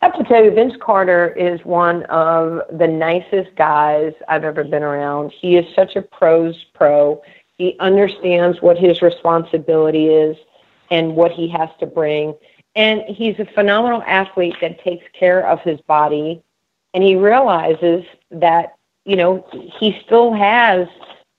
I 0.02 0.06
have 0.06 0.18
to 0.18 0.24
tell 0.24 0.44
you, 0.44 0.52
Vince 0.52 0.76
Carter 0.80 1.34
is 1.34 1.60
one 1.66 2.04
of 2.06 2.62
the 2.78 2.88
nicest 2.88 3.54
guys 3.56 4.14
I've 4.30 4.46
ever 4.46 4.64
been 4.64 4.84
around. 4.84 5.32
He 5.32 5.58
is 5.58 5.66
such 5.76 5.98
a 5.98 6.02
pros 6.02 6.66
pro. 6.74 7.22
He 7.58 7.76
understands 7.80 8.62
what 8.62 8.78
his 8.78 9.02
responsibility 9.02 10.08
is 10.08 10.38
and 10.90 11.16
what 11.16 11.32
he 11.32 11.50
has 11.50 11.70
to 11.82 11.86
bring. 11.86 12.34
And 12.76 13.02
he's 13.02 13.38
a 13.40 13.46
phenomenal 13.46 14.02
athlete 14.04 14.56
that 14.62 14.82
takes 14.82 15.06
care 15.14 15.46
of 15.46 15.60
his 15.62 15.82
body 15.82 16.42
and 16.94 17.04
he 17.04 17.16
realizes 17.16 18.04
that 18.32 18.76
you 19.06 19.16
know 19.16 19.46
he 19.80 20.00
still 20.06 20.34
has 20.34 20.88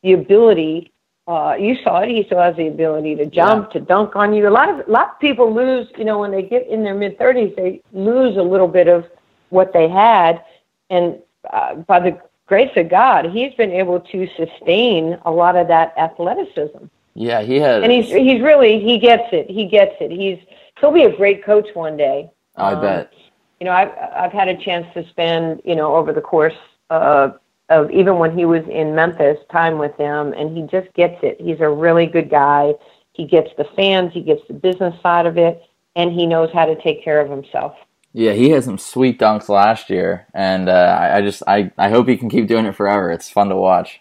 the 0.02 0.12
ability. 0.12 0.93
Uh, 1.26 1.55
you 1.58 1.76
saw 1.85 2.00
it. 2.00 2.08
He 2.08 2.25
still 2.25 2.41
has 2.41 2.56
the 2.56 2.67
ability 2.67 3.14
to 3.17 3.26
jump, 3.26 3.69
yeah. 3.69 3.81
to 3.81 3.87
dunk 3.87 4.17
on 4.17 4.35
you. 4.35 4.49
A 4.49 4.50
lot 4.50 4.69
of 4.69 4.87
a 4.87 4.91
lot 4.91 5.11
of 5.11 5.20
people 5.20 5.55
lose. 5.55 5.87
You 5.97 6.05
know, 6.05 6.19
when 6.19 6.31
they 6.31 6.43
get 6.43 6.67
in 6.69 6.82
their 6.82 6.94
mid 6.94 7.19
thirties, 7.19 7.55
they 7.56 7.82
lose 7.93 8.37
a 8.37 8.43
little 8.43 8.69
bit 8.69 8.88
of 8.88 9.06
what 9.50 9.73
they 9.73 9.88
had, 9.88 10.43
and 10.88 11.19
uh, 11.52 11.75
by 11.75 12.00
the 12.00 12.20
grace 12.47 12.73
of 12.76 12.88
God, 12.88 13.26
he's 13.26 13.55
been 13.55 13.70
able 13.70 14.00
to 14.00 14.29
sustain 14.37 15.19
a 15.25 15.31
lot 15.31 15.56
of 15.56 15.69
that 15.69 15.94
athleticism. 15.97 16.85
Yeah, 17.14 17.43
he 17.43 17.56
has. 17.56 17.82
And 17.82 17.93
he's 17.93 18.08
he's 18.08 18.41
really 18.43 18.81
he 18.81 18.99
gets 18.99 19.32
it. 19.32 19.49
He 19.50 19.67
gets 19.67 19.94
it. 20.00 20.11
He's 20.11 20.38
he'll 20.81 20.93
be 20.93 21.05
a 21.05 21.17
great 21.17 21.44
coach 21.44 21.69
one 21.75 21.97
day. 21.97 22.31
I 22.56 22.73
um, 22.73 22.81
bet 22.81 23.12
you 23.61 23.67
know, 23.67 23.73
I've 23.73 23.93
I've 24.17 24.33
had 24.33 24.49
a 24.49 24.57
chance 24.57 24.87
to 24.95 25.07
spend, 25.11 25.61
you 25.65 25.77
know, 25.77 25.95
over 25.95 26.12
the 26.12 26.21
course 26.21 26.55
uh, 26.89 27.31
of 27.69 27.91
even 27.91 28.19
when 28.19 28.37
he 28.37 28.47
was 28.47 28.65
in 28.69 28.95
Memphis, 28.95 29.39
time 29.53 29.79
with 29.79 29.95
him, 29.97 30.33
and 30.33 30.57
he 30.57 30.62
just 30.62 30.93
gets 30.95 31.19
it. 31.23 31.41
He's 31.41 31.61
a 31.61 31.69
really 31.69 32.07
good 32.07 32.31
guy. 32.31 32.73
He 33.12 33.26
gets 33.26 33.50
the 33.59 33.67
fans, 33.76 34.12
he 34.14 34.23
gets 34.23 34.40
the 34.49 34.55
business 34.55 34.95
side 35.02 35.26
of 35.26 35.37
it, 35.37 35.62
and 35.95 36.11
he 36.11 36.26
knows 36.26 36.50
how 36.52 36.64
to 36.64 36.81
take 36.81 37.05
care 37.05 37.21
of 37.21 37.31
himself. 37.31 37.75
Yeah, 38.12 38.33
he 38.33 38.50
had 38.50 38.64
some 38.64 38.79
sweet 38.79 39.21
dunks 39.21 39.49
last 39.49 39.90
year, 39.90 40.26
and 40.35 40.69
uh, 40.69 40.73
I, 40.73 41.19
I 41.19 41.21
just 41.21 41.43
I, 41.47 41.71
I 41.76 41.90
hope 41.90 42.09
he 42.09 42.17
can 42.17 42.31
keep 42.31 42.49
doing 42.49 42.64
it 42.64 42.75
forever. 42.75 43.11
It's 43.11 43.29
fun 43.29 43.50
to 43.50 43.57
watch. 43.57 44.00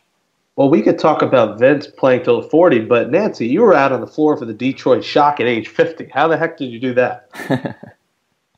Well, 0.55 0.69
we 0.69 0.81
could 0.81 0.99
talk 0.99 1.21
about 1.21 1.59
Vince 1.59 1.87
playing 1.87 2.23
till 2.23 2.41
40, 2.41 2.79
but 2.81 3.11
Nancy, 3.11 3.47
you 3.47 3.61
were 3.61 3.73
out 3.73 3.93
on 3.93 4.01
the 4.01 4.07
floor 4.07 4.35
for 4.35 4.45
the 4.45 4.53
Detroit 4.53 5.05
Shock 5.05 5.39
at 5.39 5.47
age 5.47 5.69
50. 5.69 6.09
How 6.13 6.27
the 6.27 6.37
heck 6.37 6.57
did 6.57 6.65
you 6.65 6.79
do 6.79 6.93
that? 6.95 7.29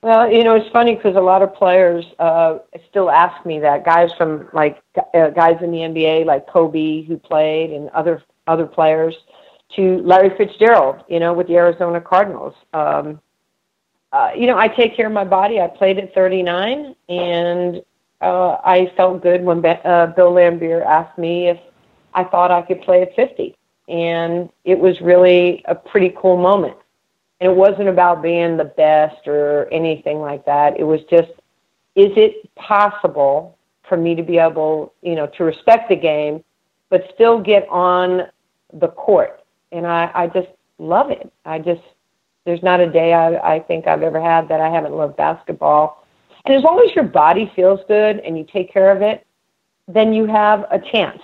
Well, 0.04 0.32
you 0.32 0.44
know, 0.44 0.56
it's 0.56 0.70
funny 0.72 0.96
because 0.96 1.16
a 1.16 1.22
lot 1.22 1.44
of 1.44 1.54
players 1.54 2.06
uh, 2.18 2.58
still 2.90 3.12
ask 3.12 3.46
me 3.46 3.60
that. 3.60 3.86
Guys 3.86 4.12
from 4.18 4.50
like 4.52 4.82
uh, 5.14 5.30
guys 5.30 5.58
in 5.62 5.72
the 5.72 5.78
NBA, 5.80 6.26
like 6.26 6.48
Kobe, 6.48 7.04
who 7.04 7.18
played, 7.18 7.72
and 7.72 7.88
other 7.92 8.24
other 8.48 8.66
players, 8.66 9.16
to 9.76 10.00
Larry 10.00 10.36
Fitzgerald, 10.38 11.04
you 11.08 11.20
know, 11.20 11.34
with 11.34 11.48
the 11.48 11.56
Arizona 11.56 12.02
Cardinals. 12.02 12.56
Um, 12.74 13.22
uh, 14.12 14.32
you 14.36 14.48
know, 14.48 14.58
I 14.58 14.68
take 14.68 14.96
care 14.96 15.06
of 15.06 15.14
my 15.14 15.24
body. 15.24 15.62
I 15.62 15.68
played 15.68 16.00
at 16.00 16.14
39, 16.16 16.96
and 17.08 17.84
uh, 18.22 18.58
I 18.66 18.92
felt 18.98 19.22
good 19.22 19.44
when 19.44 19.62
Be- 19.62 19.80
uh, 19.86 20.08
Bill 20.08 20.32
Laimbeer 20.32 20.84
asked 20.84 21.18
me 21.20 21.48
if 21.48 21.60
I 22.16 22.24
thought 22.24 22.50
I 22.50 22.64
could 22.64 22.82
play 22.82 23.04
at 23.04 23.16
50, 23.16 23.56
and 23.88 24.50
it 24.66 24.80
was 24.80 25.00
really 25.00 25.64
a 25.66 25.76
pretty 25.76 26.14
cool 26.20 26.38
moment. 26.38 26.76
And 27.42 27.52
it 27.52 27.56
wasn't 27.56 27.90
about 27.90 28.22
being 28.22 28.56
the 28.56 28.66
best 28.66 29.28
or 29.28 29.68
anything 29.74 30.20
like 30.20 30.46
that. 30.46 30.80
It 30.80 30.84
was 30.84 31.02
just, 31.10 31.32
is 31.96 32.12
it 32.16 32.54
possible 32.56 33.58
for 33.90 33.98
me 33.98 34.14
to 34.14 34.22
be 34.22 34.38
able, 34.38 34.94
you 35.02 35.16
know, 35.16 35.26
to 35.38 35.44
respect 35.44 35.90
the 35.90 35.96
game, 35.96 36.44
but 36.90 37.10
still 37.16 37.42
get 37.42 37.68
on 37.68 38.28
the 38.74 38.90
court? 38.90 39.44
And 39.72 39.88
I, 39.88 40.12
I 40.14 40.28
just 40.28 40.50
love 40.78 41.10
it. 41.10 41.34
I 41.44 41.58
just, 41.58 41.82
there's 42.46 42.62
not 42.62 42.80
a 42.80 42.90
day 42.90 43.14
I, 43.14 43.56
I 43.56 43.60
think 43.60 43.88
I've 43.88 44.04
ever 44.04 44.22
had 44.22 44.48
that 44.50 44.62
I 44.62 44.70
haven't 44.70 44.94
loved 44.94 45.18
basketball. 45.18 46.06
And 46.46 46.54
as 46.54 46.64
long 46.64 46.80
as 46.88 46.96
your 46.96 47.06
body 47.06 47.52
feels 47.56 47.80
good 47.88 48.20
and 48.20 48.38
you 48.38 48.46
take 48.54 48.72
care 48.72 48.96
of 48.96 49.02
it, 49.02 49.26
then 49.88 50.14
you 50.14 50.28
have 50.28 50.66
a 50.70 50.80
chance 50.80 51.22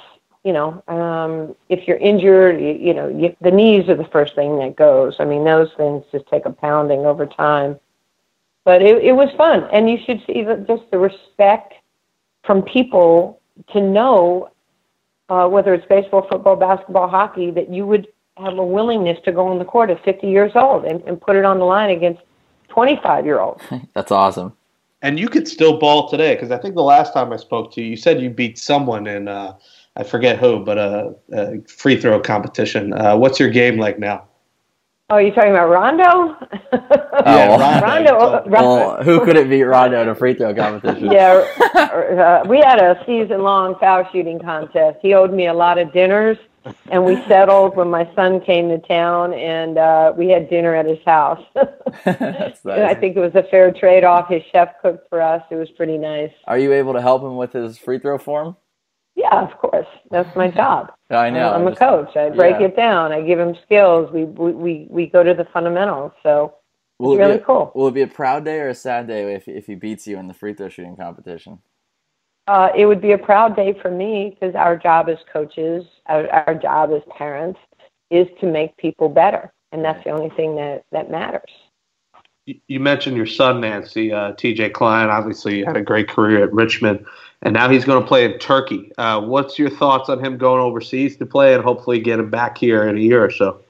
you 0.48 0.54
know, 0.54 0.82
um, 0.88 1.54
if 1.68 1.90
you're 1.90 1.98
injured, 1.98 2.62
you, 2.62 2.72
you 2.72 2.94
know, 2.94 3.10
you, 3.10 3.36
the 3.42 3.52
knees 3.52 3.90
are 3.90 3.98
the 3.98 4.06
first 4.06 4.34
thing 4.34 4.60
that 4.60 4.78
goes. 4.78 5.18
I 5.20 5.26
mean, 5.26 5.44
those 5.44 5.68
things 5.76 6.06
just 6.10 6.26
take 6.28 6.46
a 6.46 6.52
pounding 6.52 7.06
over 7.06 7.26
time. 7.26 7.78
But 8.64 8.82
it, 8.82 9.04
it 9.04 9.12
was 9.12 9.30
fun, 9.36 9.68
and 9.74 9.90
you 9.90 9.98
should 10.06 10.24
see 10.26 10.44
the, 10.44 10.56
just 10.66 10.90
the 10.90 11.00
respect 11.00 11.74
from 12.46 12.62
people 12.62 13.42
to 13.74 13.82
know 13.82 14.50
uh, 15.28 15.50
whether 15.50 15.74
it's 15.74 15.86
baseball, 15.88 16.26
football, 16.32 16.56
basketball, 16.56 17.10
hockey, 17.10 17.52
that 17.52 17.70
you 17.70 17.86
would 17.86 18.08
have 18.38 18.58
a 18.58 18.66
willingness 18.66 19.20
to 19.26 19.34
go 19.34 19.50
on 19.50 19.60
the 19.60 19.66
court 19.66 19.90
at 19.90 20.02
50 20.06 20.28
years 20.28 20.54
old 20.56 20.86
and, 20.86 21.02
and 21.02 21.20
put 21.20 21.36
it 21.36 21.44
on 21.44 21.60
the 21.60 21.66
line 21.66 21.90
against 21.90 22.22
25 22.70 23.26
year 23.26 23.42
olds. 23.42 23.62
That's 23.94 24.14
awesome. 24.14 24.54
And 25.02 25.20
you 25.20 25.28
could 25.28 25.46
still 25.46 25.78
ball 25.78 26.08
today 26.08 26.36
because 26.36 26.52
I 26.52 26.58
think 26.58 26.76
the 26.76 26.84
last 26.84 27.14
time 27.14 27.34
I 27.34 27.38
spoke 27.38 27.74
to 27.74 27.82
you, 27.82 27.90
you 27.90 27.98
said 27.98 28.22
you 28.22 28.30
beat 28.30 28.58
someone 28.58 29.08
in 29.08 29.28
uh, 29.28 29.58
I 29.98 30.04
forget 30.04 30.38
who, 30.38 30.64
but 30.64 30.78
a, 30.78 31.16
a 31.34 31.62
free 31.68 32.00
throw 32.00 32.20
competition. 32.20 32.94
Uh, 32.94 33.18
what's 33.18 33.40
your 33.40 33.50
game 33.50 33.78
like 33.78 33.98
now? 33.98 34.26
Oh, 35.10 35.18
you're 35.18 35.34
talking 35.34 35.52
about 35.52 35.70
Rondo? 35.70 36.38
yeah, 37.26 37.80
Rondo. 37.82 38.20
Rondo. 38.20 38.50
Well, 38.50 39.04
who 39.04 39.26
could 39.26 39.38
it 39.38 39.50
beat 39.50 39.64
Rondo 39.64 40.02
in 40.02 40.10
a 40.10 40.16
free 40.16 40.36
throw 40.36 40.54
competition? 40.54 41.10
yeah, 41.12 41.46
uh, 41.74 42.44
we 42.48 42.60
had 42.60 42.80
a 42.80 43.02
season-long 43.06 43.76
foul 43.80 44.08
shooting 44.12 44.38
contest. 44.38 45.00
He 45.02 45.14
owed 45.14 45.34
me 45.34 45.48
a 45.48 45.54
lot 45.54 45.80
of 45.80 45.92
dinners, 45.94 46.38
and 46.92 47.04
we 47.04 47.16
settled 47.26 47.76
when 47.76 47.90
my 47.90 48.08
son 48.16 48.42
came 48.42 48.68
to 48.68 48.80
town, 48.80 49.34
and 49.34 49.78
uh, 49.78 50.14
we 50.16 50.28
had 50.28 50.50
dinner 50.50 50.76
at 50.76 50.86
his 50.86 51.00
house. 51.06 51.44
nice. 52.06 52.66
I 52.66 52.94
think 52.94 53.16
it 53.16 53.22
was 53.22 53.34
a 53.34 53.44
fair 53.44 53.72
trade-off. 53.72 54.30
His 54.30 54.44
chef 54.52 54.80
cooked 54.82 55.10
for 55.10 55.22
us. 55.22 55.42
It 55.50 55.56
was 55.56 55.72
pretty 55.72 55.98
nice. 55.98 56.32
Are 56.46 56.60
you 56.60 56.74
able 56.74 56.94
to 56.94 57.02
help 57.02 57.24
him 57.24 57.38
with 57.38 57.54
his 57.54 57.80
free 57.80 57.98
throw 57.98 58.18
form? 58.20 58.58
Yeah, 59.18 59.42
of 59.42 59.58
course. 59.58 59.88
That's 60.12 60.34
my 60.36 60.50
job. 60.62 60.94
I 61.10 61.30
know. 61.32 61.52
I'm, 61.52 61.68
I'm 61.68 61.74
a 61.74 61.76
coach. 61.76 62.16
I 62.16 62.30
break 62.30 62.60
yeah. 62.60 62.68
it 62.68 62.76
down. 62.78 63.12
I 63.12 63.22
give 63.22 63.40
him 63.40 63.58
skills. 63.66 64.10
We 64.14 64.24
we 64.24 64.52
we, 64.52 64.88
we 64.90 65.08
go 65.08 65.24
to 65.24 65.34
the 65.34 65.46
fundamentals. 65.46 66.12
So 66.24 66.54
will 67.00 67.14
it's 67.14 67.20
really 67.20 67.38
a, 67.38 67.40
cool. 67.40 67.72
Will 67.76 67.88
it 67.88 67.96
be 67.96 68.04
a 68.04 68.08
proud 68.08 68.46
day 68.46 68.60
or 68.60 68.70
a 68.70 68.76
sad 68.76 69.08
day 69.08 69.34
if 69.34 69.48
if 69.48 69.66
he 69.66 69.76
beats 69.76 70.08
you 70.08 70.18
in 70.20 70.28
the 70.28 70.34
free 70.34 70.54
throw 70.54 70.70
shooting 70.70 70.96
competition? 70.96 71.60
Uh, 72.48 72.70
it 72.78 72.86
would 72.86 73.02
be 73.02 73.12
a 73.12 73.18
proud 73.18 73.58
day 73.58 73.78
for 73.82 73.92
me 73.92 74.30
because 74.30 74.56
our 74.56 74.78
job 74.78 75.10
as 75.10 75.18
coaches, 75.34 75.84
our, 76.06 76.30
our 76.30 76.56
job 76.56 76.92
as 76.94 77.02
parents, 77.18 77.60
is 78.10 78.26
to 78.40 78.46
make 78.46 78.78
people 78.78 79.10
better, 79.10 79.52
and 79.74 79.84
that's 79.84 80.02
the 80.06 80.12
only 80.12 80.30
thing 80.38 80.56
that 80.56 80.86
that 80.92 81.10
matters. 81.10 81.52
You 82.46 82.80
mentioned 82.80 83.18
your 83.18 83.26
son, 83.26 83.60
Nancy, 83.60 84.14
uh, 84.14 84.32
T.J. 84.32 84.70
Klein. 84.70 85.10
Obviously, 85.10 85.58
you 85.58 85.66
had 85.66 85.76
a 85.76 85.82
great 85.82 86.08
career 86.08 86.46
at 86.46 86.54
Richmond 86.54 87.06
and 87.44 87.54
now 87.54 87.70
he's 87.70 87.86
going 87.86 88.02
to 88.02 88.08
play 88.08 88.26
in 88.26 88.40
Turkey. 88.40 88.92
Uh, 88.98 89.22
what's 89.22 89.60
your 89.60 89.70
thoughts 89.70 90.10
on 90.10 90.24
him 90.24 90.38
going 90.38 90.62
overseas 90.62 91.18
to 91.18 91.26
play 91.26 91.54
and 91.54 91.64
hopefully 91.64 92.00
get 92.00 92.20
him 92.20 92.30
back 92.30 92.58
here 92.58 92.88
in 92.88 92.98
a 92.98 93.00
year 93.00 93.24
or 93.24 93.32
so? 93.32 93.62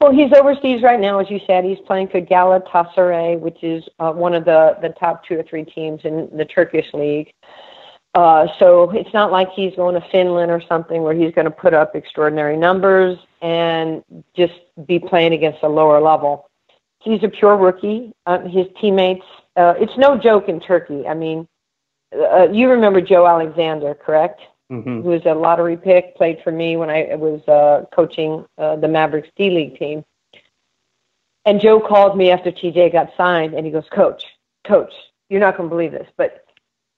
Well, 0.00 0.12
he's 0.12 0.32
overseas 0.32 0.82
right 0.82 1.00
now, 1.00 1.18
as 1.18 1.28
you 1.28 1.40
said. 1.44 1.64
He's 1.64 1.80
playing 1.80 2.08
for 2.08 2.20
Galatasaray, 2.20 3.40
which 3.40 3.64
is 3.64 3.82
uh, 3.98 4.12
one 4.12 4.32
of 4.32 4.44
the, 4.44 4.78
the 4.80 4.90
top 4.90 5.24
two 5.24 5.40
or 5.40 5.42
three 5.42 5.64
teams 5.64 6.02
in 6.04 6.28
the 6.36 6.44
Turkish 6.44 6.86
league. 6.94 7.32
Uh, 8.14 8.46
so 8.58 8.90
it's 8.92 9.12
not 9.12 9.32
like 9.32 9.50
he's 9.50 9.74
going 9.74 10.00
to 10.00 10.08
Finland 10.10 10.52
or 10.52 10.62
something 10.68 11.02
where 11.02 11.14
he's 11.14 11.34
going 11.34 11.44
to 11.44 11.50
put 11.50 11.74
up 11.74 11.96
extraordinary 11.96 12.56
numbers 12.56 13.18
and 13.42 14.02
just 14.36 14.54
be 14.86 14.98
playing 14.98 15.32
against 15.32 15.62
a 15.62 15.68
lower 15.68 16.00
level. 16.00 16.48
He's 17.00 17.22
a 17.24 17.28
pure 17.28 17.56
rookie. 17.56 18.12
Uh, 18.24 18.40
his 18.48 18.66
teammates, 18.80 19.26
uh, 19.56 19.74
it's 19.78 19.96
no 19.98 20.16
joke 20.16 20.48
in 20.48 20.60
Turkey. 20.60 21.06
I 21.06 21.14
mean, 21.14 21.46
uh, 22.12 22.48
you 22.50 22.68
remember 22.70 23.00
Joe 23.00 23.26
Alexander, 23.26 23.94
correct? 23.94 24.40
Mm-hmm. 24.70 25.02
Who 25.02 25.08
was 25.08 25.22
a 25.24 25.34
lottery 25.34 25.76
pick, 25.76 26.14
played 26.16 26.38
for 26.44 26.52
me 26.52 26.76
when 26.76 26.90
I 26.90 27.14
was 27.14 27.40
uh, 27.48 27.86
coaching 27.94 28.44
uh, 28.58 28.76
the 28.76 28.88
Mavericks 28.88 29.28
D 29.36 29.50
League 29.50 29.78
team. 29.78 30.04
And 31.46 31.60
Joe 31.60 31.80
called 31.80 32.18
me 32.18 32.30
after 32.30 32.52
TJ 32.52 32.92
got 32.92 33.08
signed, 33.16 33.54
and 33.54 33.64
he 33.64 33.72
goes, 33.72 33.86
"Coach, 33.90 34.22
coach, 34.66 34.92
you're 35.30 35.40
not 35.40 35.56
going 35.56 35.70
to 35.70 35.74
believe 35.74 35.92
this, 35.92 36.08
but 36.18 36.44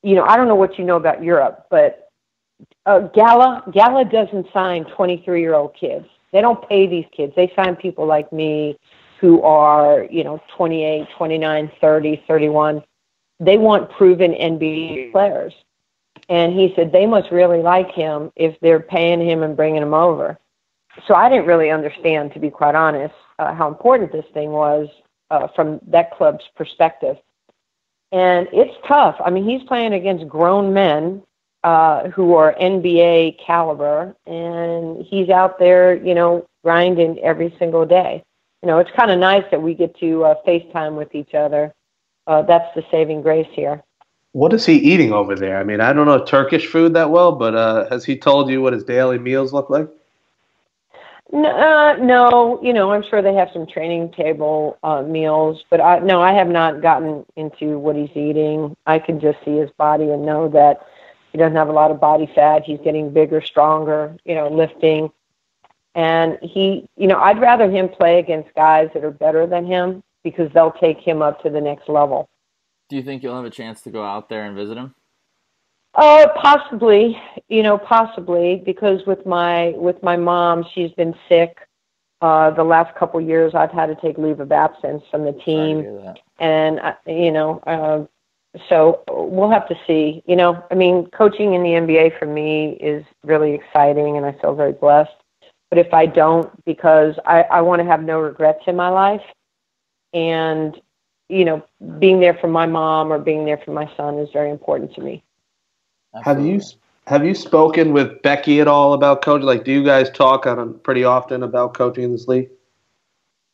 you 0.02 0.14
know, 0.14 0.24
I 0.24 0.36
don't 0.36 0.48
know 0.48 0.56
what 0.56 0.78
you 0.78 0.84
know 0.84 0.96
about 0.96 1.22
Europe, 1.22 1.66
but 1.70 2.10
uh, 2.86 3.00
Gala 3.14 3.62
Gala 3.72 4.04
doesn't 4.04 4.46
sign 4.52 4.84
23 4.84 5.40
year 5.40 5.54
old 5.54 5.74
kids. 5.74 6.06
They 6.32 6.40
don't 6.40 6.66
pay 6.68 6.86
these 6.86 7.06
kids. 7.16 7.32
They 7.36 7.52
sign 7.56 7.76
people 7.76 8.06
like 8.06 8.32
me 8.32 8.78
who 9.20 9.42
are, 9.42 10.06
you 10.10 10.24
know, 10.24 10.40
28, 10.56 11.06
29, 11.16 11.72
30, 11.80 12.24
31 12.26 12.82
they 13.40 13.56
want 13.56 13.90
proven 13.90 14.32
NBA 14.32 15.12
players. 15.12 15.54
And 16.28 16.52
he 16.52 16.72
said 16.76 16.92
they 16.92 17.06
must 17.06 17.32
really 17.32 17.62
like 17.62 17.90
him 17.90 18.30
if 18.36 18.58
they're 18.60 18.80
paying 18.80 19.20
him 19.20 19.42
and 19.42 19.56
bringing 19.56 19.82
him 19.82 19.94
over. 19.94 20.38
So 21.08 21.14
I 21.14 21.28
didn't 21.28 21.46
really 21.46 21.70
understand, 21.70 22.32
to 22.34 22.38
be 22.38 22.50
quite 22.50 22.74
honest, 22.74 23.14
uh, 23.38 23.54
how 23.54 23.68
important 23.68 24.12
this 24.12 24.26
thing 24.34 24.50
was 24.50 24.88
uh, 25.30 25.48
from 25.56 25.80
that 25.88 26.12
club's 26.12 26.44
perspective. 26.54 27.16
And 28.12 28.48
it's 28.52 28.76
tough. 28.86 29.16
I 29.24 29.30
mean, 29.30 29.48
he's 29.48 29.66
playing 29.66 29.94
against 29.94 30.28
grown 30.28 30.74
men 30.74 31.22
uh, 31.64 32.08
who 32.10 32.34
are 32.34 32.54
NBA 32.60 33.44
caliber, 33.44 34.14
and 34.26 35.04
he's 35.04 35.30
out 35.30 35.58
there, 35.58 35.94
you 35.94 36.14
know, 36.14 36.46
grinding 36.64 37.18
every 37.20 37.54
single 37.58 37.86
day. 37.86 38.22
You 38.62 38.66
know, 38.66 38.78
it's 38.78 38.90
kind 38.96 39.10
of 39.10 39.18
nice 39.18 39.44
that 39.50 39.62
we 39.62 39.74
get 39.74 39.98
to 40.00 40.24
uh, 40.24 40.34
FaceTime 40.46 40.96
with 40.96 41.14
each 41.14 41.34
other 41.34 41.72
uh, 42.30 42.42
that's 42.42 42.72
the 42.76 42.84
saving 42.92 43.22
grace 43.22 43.48
here. 43.50 43.82
What 44.32 44.52
is 44.52 44.64
he 44.64 44.74
eating 44.76 45.12
over 45.12 45.34
there? 45.34 45.58
I 45.58 45.64
mean, 45.64 45.80
I 45.80 45.92
don't 45.92 46.06
know 46.06 46.24
Turkish 46.24 46.68
food 46.68 46.94
that 46.94 47.10
well, 47.10 47.32
but 47.32 47.56
uh, 47.56 47.88
has 47.90 48.04
he 48.04 48.16
told 48.16 48.48
you 48.48 48.62
what 48.62 48.72
his 48.72 48.84
daily 48.84 49.18
meals 49.18 49.52
look 49.52 49.68
like? 49.68 49.88
No, 51.32 51.48
uh, 51.48 51.96
no, 52.00 52.60
you 52.62 52.72
know, 52.72 52.92
I'm 52.92 53.02
sure 53.02 53.20
they 53.20 53.34
have 53.34 53.50
some 53.52 53.66
training 53.66 54.12
table 54.12 54.78
uh, 54.84 55.02
meals, 55.02 55.64
but 55.70 55.80
I, 55.80 55.98
no, 55.98 56.22
I 56.22 56.32
have 56.32 56.48
not 56.48 56.80
gotten 56.82 57.26
into 57.34 57.80
what 57.80 57.96
he's 57.96 58.10
eating. 58.14 58.76
I 58.86 59.00
can 59.00 59.18
just 59.18 59.38
see 59.44 59.56
his 59.56 59.70
body 59.72 60.10
and 60.10 60.24
know 60.24 60.48
that 60.50 60.86
he 61.32 61.38
doesn't 61.38 61.56
have 61.56 61.68
a 61.68 61.72
lot 61.72 61.90
of 61.90 62.00
body 62.00 62.30
fat. 62.32 62.62
He's 62.62 62.80
getting 62.80 63.12
bigger, 63.12 63.40
stronger, 63.40 64.16
you 64.24 64.36
know, 64.36 64.48
lifting. 64.48 65.10
And 65.96 66.38
he, 66.42 66.88
you 66.96 67.08
know, 67.08 67.18
I'd 67.18 67.40
rather 67.40 67.68
him 67.68 67.88
play 67.88 68.20
against 68.20 68.54
guys 68.54 68.90
that 68.94 69.04
are 69.04 69.10
better 69.10 69.48
than 69.48 69.66
him 69.66 70.04
because 70.24 70.50
they'll 70.52 70.72
take 70.72 70.98
him 70.98 71.22
up 71.22 71.42
to 71.42 71.50
the 71.50 71.60
next 71.60 71.88
level. 71.88 72.28
Do 72.88 72.96
you 72.96 73.02
think 73.02 73.22
you'll 73.22 73.36
have 73.36 73.44
a 73.44 73.50
chance 73.50 73.82
to 73.82 73.90
go 73.90 74.04
out 74.04 74.28
there 74.28 74.44
and 74.44 74.56
visit 74.56 74.76
him? 74.76 74.94
Uh, 75.94 76.26
possibly. 76.40 77.20
You 77.48 77.62
know, 77.62 77.78
possibly 77.78 78.62
because 78.64 79.04
with 79.06 79.24
my 79.26 79.70
with 79.76 80.02
my 80.02 80.16
mom, 80.16 80.64
she's 80.74 80.92
been 80.92 81.14
sick. 81.28 81.56
Uh, 82.20 82.50
the 82.50 82.64
last 82.64 82.94
couple 82.96 83.20
years, 83.20 83.54
I've 83.54 83.70
had 83.70 83.86
to 83.86 83.94
take 83.94 84.18
leave 84.18 84.40
of 84.40 84.52
absence 84.52 85.02
from 85.10 85.24
the 85.24 85.32
team, 85.32 86.14
and 86.38 86.78
uh, 86.80 86.92
you 87.06 87.32
know, 87.32 87.60
uh, 87.66 88.04
so 88.68 89.02
we'll 89.08 89.50
have 89.50 89.66
to 89.68 89.74
see. 89.86 90.22
You 90.26 90.36
know, 90.36 90.62
I 90.70 90.74
mean, 90.74 91.06
coaching 91.16 91.54
in 91.54 91.62
the 91.62 91.70
NBA 91.70 92.18
for 92.18 92.26
me 92.26 92.72
is 92.80 93.04
really 93.24 93.54
exciting, 93.54 94.16
and 94.16 94.26
I 94.26 94.32
feel 94.32 94.54
very 94.54 94.72
blessed. 94.72 95.10
But 95.70 95.78
if 95.78 95.94
I 95.94 96.06
don't, 96.06 96.52
because 96.64 97.14
I, 97.24 97.42
I 97.42 97.60
want 97.62 97.80
to 97.80 97.86
have 97.86 98.02
no 98.02 98.20
regrets 98.20 98.64
in 98.66 98.76
my 98.76 98.88
life, 98.88 99.22
and 100.12 100.80
you 101.28 101.44
know 101.44 101.62
being 101.98 102.20
there 102.20 102.34
for 102.34 102.48
my 102.48 102.66
mom 102.66 103.12
or 103.12 103.18
being 103.18 103.44
there 103.44 103.58
for 103.58 103.72
my 103.72 103.90
son 103.96 104.18
is 104.18 104.28
very 104.32 104.50
important 104.50 104.94
to 104.94 105.00
me. 105.00 105.22
Absolutely. 106.14 106.52
have 106.52 106.52
you 106.54 106.60
have 107.06 107.24
you 107.24 107.34
spoken 107.34 107.92
with 107.92 108.20
becky 108.22 108.60
at 108.60 108.68
all 108.68 108.94
about 108.94 109.22
coaching 109.22 109.46
like 109.46 109.64
do 109.64 109.72
you 109.72 109.84
guys 109.84 110.10
talk 110.10 110.46
on 110.46 110.78
pretty 110.80 111.04
often 111.04 111.42
about 111.42 111.74
coaching 111.74 112.04
in 112.04 112.12
this 112.12 112.26
league? 112.28 112.50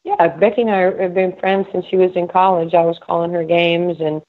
Yeah 0.05 0.29
becky 0.29 0.63
and 0.63 0.71
i 0.71 1.03
have 1.03 1.15
been 1.15 1.37
friends 1.37 1.67
since 1.73 1.85
she 1.87 1.97
was 1.97 2.13
in 2.17 2.29
college. 2.29 2.75
I 2.75 2.83
was 2.83 2.99
calling 2.99 3.33
her 3.33 3.45
games 3.45 4.01
and 4.01 4.23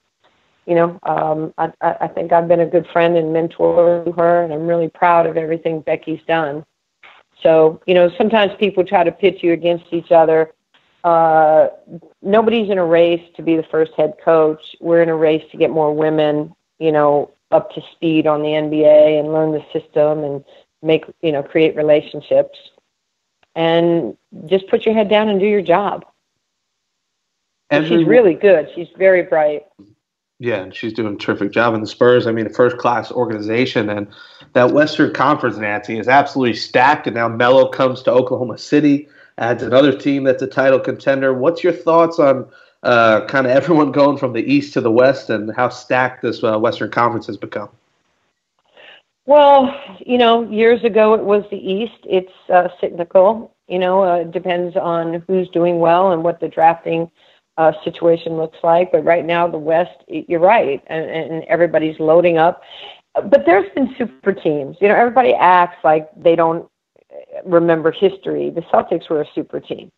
you 0.66 0.74
know 0.74 0.98
um 1.04 1.54
i 1.56 1.72
i 1.82 2.06
think 2.06 2.32
i've 2.32 2.48
been 2.48 2.60
a 2.60 2.66
good 2.66 2.86
friend 2.92 3.16
and 3.16 3.32
mentor 3.32 4.04
to 4.04 4.12
her 4.12 4.42
and 4.42 4.52
i'm 4.52 4.66
really 4.66 4.88
proud 4.88 5.26
of 5.26 5.36
everything 5.38 5.80
becky's 5.80 6.20
done. 6.26 6.64
So 7.42 7.80
you 7.86 7.94
know 7.94 8.10
sometimes 8.18 8.52
people 8.58 8.84
try 8.84 9.04
to 9.04 9.12
pit 9.12 9.42
you 9.42 9.52
against 9.52 9.86
each 9.92 10.12
other 10.12 10.52
uh, 11.08 11.70
nobody's 12.20 12.70
in 12.70 12.76
a 12.76 12.84
race 12.84 13.24
to 13.36 13.42
be 13.42 13.56
the 13.56 13.62
first 13.62 13.92
head 13.96 14.14
coach. 14.22 14.76
We're 14.80 15.02
in 15.02 15.08
a 15.08 15.16
race 15.16 15.44
to 15.50 15.56
get 15.56 15.70
more 15.70 15.94
women, 15.94 16.54
you 16.78 16.92
know, 16.92 17.30
up 17.50 17.72
to 17.74 17.82
speed 17.92 18.26
on 18.26 18.42
the 18.42 18.48
NBA 18.48 19.18
and 19.18 19.32
learn 19.32 19.52
the 19.52 19.64
system 19.72 20.22
and 20.22 20.44
make, 20.82 21.04
you 21.22 21.32
know, 21.32 21.42
create 21.42 21.76
relationships. 21.76 22.58
And 23.54 24.16
just 24.46 24.68
put 24.68 24.84
your 24.84 24.94
head 24.94 25.08
down 25.08 25.30
and 25.30 25.40
do 25.40 25.46
your 25.46 25.62
job. 25.62 26.04
And 27.70 27.86
she's 27.86 28.04
really 28.04 28.34
good. 28.34 28.68
She's 28.74 28.88
very 28.96 29.22
bright. 29.22 29.66
Yeah, 30.38 30.56
and 30.56 30.74
she's 30.74 30.92
doing 30.92 31.14
a 31.14 31.18
terrific 31.18 31.52
job 31.52 31.74
in 31.74 31.80
the 31.80 31.86
Spurs. 31.86 32.26
I 32.26 32.32
mean, 32.32 32.46
a 32.46 32.50
first 32.50 32.76
class 32.76 33.10
organization. 33.10 33.88
And 33.88 34.08
that 34.52 34.72
Western 34.72 35.12
Conference, 35.12 35.56
Nancy, 35.56 35.98
is 35.98 36.06
absolutely 36.06 36.54
stacked. 36.54 37.06
And 37.06 37.16
now 37.16 37.28
Melo 37.28 37.68
comes 37.68 38.02
to 38.02 38.12
Oklahoma 38.12 38.58
City 38.58 39.08
adds 39.38 39.62
another 39.62 39.96
team 39.96 40.24
that's 40.24 40.42
a 40.42 40.46
title 40.46 40.80
contender. 40.80 41.32
What's 41.32 41.64
your 41.64 41.72
thoughts 41.72 42.18
on 42.18 42.48
uh, 42.82 43.24
kind 43.26 43.46
of 43.46 43.52
everyone 43.52 43.92
going 43.92 44.18
from 44.18 44.32
the 44.32 44.42
East 44.42 44.72
to 44.74 44.80
the 44.80 44.90
West 44.90 45.30
and 45.30 45.54
how 45.54 45.68
stacked 45.68 46.22
this 46.22 46.42
uh, 46.44 46.58
Western 46.58 46.90
Conference 46.90 47.26
has 47.26 47.36
become? 47.36 47.70
Well, 49.26 49.74
you 50.04 50.18
know, 50.18 50.48
years 50.50 50.82
ago 50.84 51.14
it 51.14 51.22
was 51.22 51.44
the 51.50 51.56
East. 51.56 51.98
It's 52.04 52.32
uh, 52.52 52.68
cyclical. 52.80 53.54
You 53.68 53.78
know, 53.78 54.02
uh, 54.02 54.16
it 54.16 54.32
depends 54.32 54.76
on 54.76 55.22
who's 55.26 55.48
doing 55.50 55.78
well 55.78 56.12
and 56.12 56.24
what 56.24 56.40
the 56.40 56.48
drafting 56.48 57.10
uh, 57.58 57.72
situation 57.84 58.36
looks 58.36 58.58
like. 58.62 58.90
But 58.90 59.04
right 59.04 59.26
now, 59.26 59.46
the 59.46 59.58
West, 59.58 60.02
you're 60.08 60.40
right, 60.40 60.82
and, 60.86 61.10
and 61.10 61.44
everybody's 61.44 62.00
loading 62.00 62.38
up. 62.38 62.62
but 63.14 63.44
there's 63.44 63.70
been 63.74 63.94
super 63.98 64.32
teams. 64.32 64.78
You 64.80 64.88
know, 64.88 64.94
everybody 64.94 65.34
acts 65.34 65.84
like 65.84 66.08
they 66.16 66.34
don't 66.34 66.66
remember 67.44 67.90
history. 67.90 68.50
The 68.50 68.62
Celtics 68.62 69.08
were 69.08 69.22
a 69.22 69.26
super 69.34 69.60
team. 69.60 69.90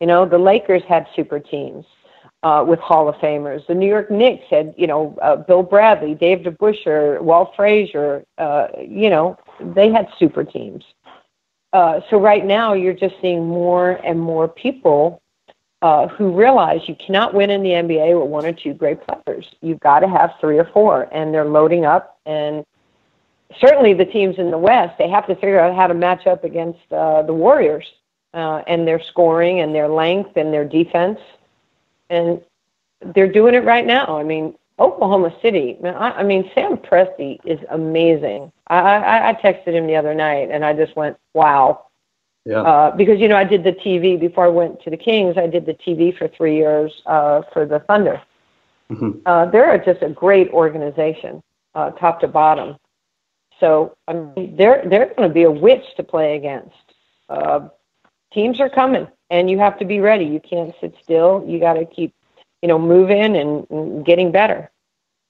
You 0.00 0.06
know, 0.06 0.26
the 0.26 0.38
Lakers 0.38 0.82
had 0.88 1.06
super 1.14 1.40
teams 1.40 1.84
uh, 2.42 2.64
with 2.66 2.78
Hall 2.80 3.08
of 3.08 3.14
Famers. 3.16 3.66
The 3.66 3.74
New 3.74 3.88
York 3.88 4.10
Knicks 4.10 4.44
had, 4.50 4.74
you 4.76 4.86
know, 4.86 5.16
uh, 5.22 5.36
Bill 5.36 5.62
Bradley, 5.62 6.14
Dave 6.14 6.38
DeBusschere, 6.40 7.20
Walt 7.20 7.52
Frazier. 7.56 8.24
Uh, 8.38 8.68
you 8.86 9.10
know, 9.10 9.38
they 9.60 9.90
had 9.90 10.08
super 10.18 10.44
teams. 10.44 10.84
Uh, 11.72 12.00
so 12.08 12.18
right 12.18 12.44
now, 12.44 12.72
you're 12.72 12.94
just 12.94 13.14
seeing 13.20 13.46
more 13.46 13.92
and 14.04 14.20
more 14.20 14.48
people 14.48 15.20
uh, 15.82 16.08
who 16.08 16.34
realize 16.34 16.80
you 16.86 16.96
cannot 17.04 17.34
win 17.34 17.50
in 17.50 17.62
the 17.62 17.70
NBA 17.70 18.20
with 18.20 18.30
one 18.30 18.46
or 18.46 18.52
two 18.52 18.72
great 18.72 18.98
players. 19.06 19.46
You've 19.60 19.80
got 19.80 20.00
to 20.00 20.08
have 20.08 20.32
three 20.40 20.58
or 20.58 20.68
four, 20.72 21.08
and 21.12 21.34
they're 21.34 21.44
loading 21.44 21.84
up. 21.84 22.18
And 22.26 22.64
certainly, 23.60 23.94
the 23.94 24.04
teams 24.04 24.38
in 24.38 24.50
the 24.50 24.58
West 24.58 24.98
they 24.98 25.08
have 25.08 25.26
to 25.26 25.34
figure 25.34 25.60
out 25.60 25.74
how 25.74 25.86
to 25.86 25.94
match 25.94 26.26
up 26.26 26.44
against 26.44 26.80
uh, 26.92 27.22
the 27.22 27.34
Warriors 27.34 27.86
uh, 28.34 28.62
and 28.66 28.86
their 28.86 29.00
scoring 29.00 29.60
and 29.60 29.74
their 29.74 29.88
length 29.88 30.36
and 30.36 30.52
their 30.52 30.64
defense, 30.64 31.18
and 32.10 32.40
they're 33.14 33.32
doing 33.32 33.54
it 33.54 33.64
right 33.64 33.86
now. 33.86 34.18
I 34.18 34.22
mean, 34.22 34.54
Oklahoma 34.78 35.34
City. 35.40 35.76
Man, 35.80 35.94
I, 35.94 36.10
I 36.10 36.22
mean, 36.22 36.50
Sam 36.54 36.76
Presti 36.76 37.38
is 37.44 37.58
amazing. 37.70 38.52
I, 38.68 38.78
I, 38.78 39.28
I 39.30 39.34
texted 39.34 39.72
him 39.72 39.86
the 39.86 39.96
other 39.96 40.14
night, 40.14 40.50
and 40.50 40.64
I 40.64 40.72
just 40.72 40.96
went, 40.96 41.16
"Wow." 41.34 41.86
Yeah. 42.44 42.60
Uh, 42.60 42.96
because 42.96 43.18
you 43.18 43.26
know 43.26 43.36
I 43.36 43.44
did 43.44 43.64
the 43.64 43.72
TV 43.72 44.18
before 44.18 44.44
I 44.44 44.48
went 44.48 44.80
to 44.82 44.90
the 44.90 44.96
Kings. 44.96 45.36
I 45.36 45.48
did 45.48 45.66
the 45.66 45.74
TV 45.74 46.16
for 46.16 46.28
three 46.28 46.56
years 46.56 47.02
uh, 47.06 47.42
for 47.52 47.66
the 47.66 47.80
Thunder. 47.80 48.22
Mhm. 48.90 49.20
Uh, 49.26 49.46
they're 49.46 49.76
just 49.78 50.02
a 50.02 50.08
great 50.10 50.48
organization, 50.50 51.42
uh, 51.74 51.90
top 51.90 52.20
to 52.20 52.28
bottom. 52.28 52.76
So 53.60 53.96
I 54.06 54.12
mean, 54.14 54.56
they're 54.56 54.84
they're 54.88 55.14
going 55.14 55.28
to 55.28 55.34
be 55.34 55.44
a 55.44 55.50
witch 55.50 55.84
to 55.96 56.02
play 56.02 56.36
against. 56.36 56.74
Uh, 57.28 57.68
teams 58.32 58.60
are 58.60 58.68
coming, 58.68 59.08
and 59.30 59.50
you 59.50 59.58
have 59.58 59.78
to 59.78 59.84
be 59.84 60.00
ready. 60.00 60.24
You 60.24 60.40
can't 60.40 60.74
sit 60.80 60.94
still. 61.02 61.44
You 61.46 61.58
got 61.58 61.74
to 61.74 61.86
keep, 61.86 62.14
you 62.62 62.68
know, 62.68 62.78
moving 62.78 63.36
and, 63.36 64.04
getting 64.04 64.30
better. 64.30 64.70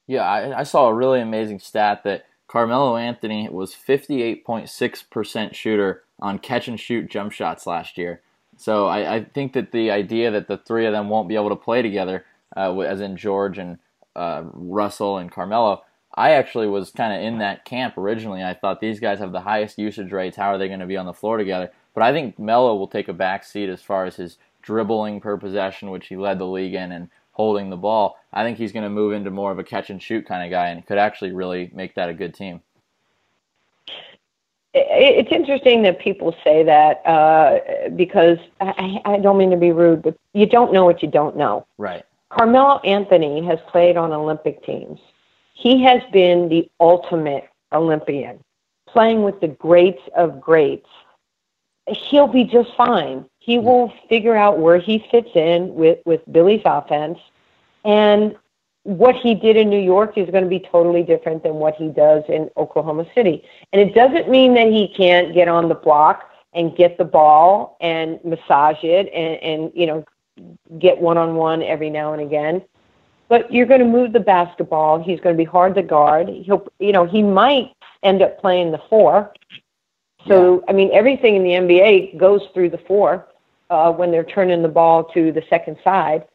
Yeah, 0.06 0.23
I, 0.23 0.61
I 0.61 0.62
saw 0.64 0.88
a 0.88 0.95
really 0.95 1.21
amazing 1.21 1.61
stat 1.61 2.02
that 2.04 2.26
Carmelo 2.49 2.97
Anthony 2.97 3.49
was 3.49 3.75
58.6% 3.75 5.54
shooter 5.54 6.02
on 6.21 6.38
catch 6.38 6.68
and 6.68 6.78
shoot 6.78 7.11
jump 7.11 7.33
shots 7.33 7.66
last 7.66 7.99
year. 7.99 8.23
So 8.56 8.87
I, 8.87 9.16
I 9.16 9.25
think 9.25 9.52
that 9.54 9.73
the 9.73 9.90
idea 9.90 10.30
that 10.30 10.49
the 10.49 10.56
three 10.56 10.87
of 10.87 10.92
them 10.92 11.09
won't 11.09 11.28
be 11.28 11.35
able 11.35 11.50
to 11.50 11.56
play 11.56 11.83
together, 11.83 12.25
uh, 12.56 12.78
as 12.80 13.00
in 13.00 13.16
George 13.16 13.59
and 13.59 13.78
uh, 14.14 14.45
Russell 14.52 15.18
and 15.18 15.30
Carmelo, 15.30 15.83
I 16.16 16.30
actually 16.32 16.66
was 16.66 16.90
kind 16.90 17.12
of 17.12 17.20
in 17.20 17.38
that 17.38 17.64
camp 17.64 17.99
originally. 17.99 18.42
I 18.42 18.54
thought 18.54 18.80
these 18.80 19.00
guys 19.00 19.18
have 19.18 19.32
the 19.32 19.40
highest 19.40 19.78
usage 19.78 20.12
rates. 20.12 20.37
How 20.37 20.52
are 20.52 20.58
they 20.58 20.68
going 20.68 20.80
to 20.80 20.87
be 20.87 20.96
on 20.96 21.06
the 21.06 21.12
floor 21.12 21.37
together? 21.37 21.70
But 21.94 22.04
I 22.04 22.12
think 22.12 22.38
Melo 22.38 22.75
will 22.76 22.88
take 22.88 23.08
a 23.08 23.12
back 23.12 23.44
seat 23.44 23.68
as 23.68 23.82
far 23.82 24.06
as 24.06 24.16
his 24.16 24.38
dribbling 24.62 25.20
per 25.20 25.37
possession, 25.37 25.90
which 25.90 26.08
he 26.08 26.16
led 26.16 26.38
the 26.38 26.46
league 26.46 26.75
in, 26.75 26.92
and 26.92 27.11
holding 27.32 27.68
the 27.68 27.76
ball. 27.76 28.18
I 28.32 28.44
think 28.44 28.56
he's 28.56 28.73
going 28.73 28.85
to 28.85 28.90
move 28.90 29.12
into 29.12 29.30
more 29.30 29.52
of 29.52 29.58
a 29.58 29.64
catch 29.64 29.90
and 29.90 30.02
shoot 30.02 30.26
kind 30.26 30.42
of 30.42 30.50
guy, 30.50 30.68
and 30.68 30.87
could 30.87 30.99
actually 30.99 31.32
really 31.32 31.70
make 31.75 31.94
that 31.94 32.08
a 32.08 32.14
good 32.14 32.35
team. 32.35 32.62
It's 34.73 35.32
interesting 35.32 35.82
that 35.82 35.99
people 35.99 36.35
say 36.44 36.62
that 36.62 37.06
uh, 37.06 37.88
because 37.94 38.38
I, 38.61 39.00
I 39.06 39.18
don't 39.18 39.38
mean 39.38 39.50
to 39.50 39.56
be 39.56 39.73
rude, 39.73 40.02
but 40.02 40.18
you 40.35 40.46
don't 40.46 40.73
know 40.73 40.85
what 40.85 41.02
you 41.02 41.08
don't 41.08 41.37
know. 41.37 41.66
Right. 41.78 42.04
Carmelo 42.28 42.80
Anthony 42.80 43.42
has 43.46 43.58
played 43.68 43.96
on 43.96 44.12
Olympic 44.12 44.62
teams. 44.64 44.99
He 45.56 45.82
has 45.84 46.02
been 46.12 46.50
the 46.50 46.68
ultimate 46.80 47.48
Olympian, 47.72 48.40
playing 48.86 49.22
with 49.22 49.40
the 49.40 49.48
greats 49.48 50.02
of 50.14 50.38
greats. 50.38 50.88
He'll 51.88 52.28
be 52.28 52.44
just 52.44 52.76
fine. 52.76 53.25
He 53.38 53.56
mm-hmm. 53.56 53.66
will 53.66 53.92
figure 54.06 54.37
out 54.37 54.59
where 54.59 54.78
he 54.78 55.04
fits 55.11 55.31
in 55.35 55.74
with, 55.74 55.98
with 56.04 56.20
Billy's 56.31 56.61
offense. 56.66 57.18
And 57.87 58.37
what 58.83 59.16
he 59.16 59.35
did 59.35 59.57
in 59.57 59.70
New 59.70 59.81
York 59.81 60.18
is 60.18 60.28
going 60.28 60.44
to 60.44 60.50
be 60.50 60.61
totally 60.61 61.02
different 61.02 61.42
than 61.42 61.54
what 61.54 61.74
he 61.76 61.88
does 61.88 62.22
in 62.28 62.50
Oklahoma 62.59 63.07
City. 63.14 63.42
And 63.72 63.81
it 63.81 63.94
doesn't 63.94 64.28
mean 64.28 64.52
that 64.54 64.66
he 64.66 64.88
can't 64.94 65.33
get 65.33 65.48
on 65.48 65.70
the 65.70 65.74
block 65.74 66.31
and 66.52 66.76
get 66.76 66.98
the 66.98 67.04
ball 67.04 67.78
and 67.81 68.22
massage 68.24 68.85
it 68.85 69.11
and, 69.14 69.42
and 69.42 69.72
you 69.74 69.87
know, 69.87 70.04
get 70.78 71.00
one 71.00 71.16
on 71.16 71.37
one 71.37 71.62
every 71.62 71.88
now 71.88 72.12
and 72.12 72.20
again. 72.20 72.62
But 73.28 73.52
you're 73.52 73.66
going 73.66 73.80
to 73.80 73.86
move 73.86 74.12
the 74.12 74.20
basketball. 74.20 75.02
He's 75.02 75.20
going 75.20 75.34
to 75.34 75.38
be 75.38 75.44
hard 75.44 75.74
to 75.74 75.82
guard. 75.82 76.28
He'll, 76.28 76.66
you 76.78 76.92
know, 76.92 77.04
he 77.04 77.22
might 77.22 77.72
end 78.02 78.22
up 78.22 78.40
playing 78.40 78.70
the 78.70 78.80
four. 78.88 79.32
So, 80.28 80.64
I 80.68 80.72
mean, 80.72 80.90
everything 80.92 81.36
in 81.36 81.42
the 81.42 81.50
NBA 81.50 82.18
goes 82.18 82.42
through 82.52 82.70
the 82.70 82.78
four 82.78 83.26
uh, 83.70 83.92
when 83.92 84.10
they're 84.10 84.24
turning 84.24 84.62
the 84.62 84.68
ball 84.68 85.04
to 85.04 85.32
the 85.32 85.42
second 85.48 85.76
side. 85.82 86.26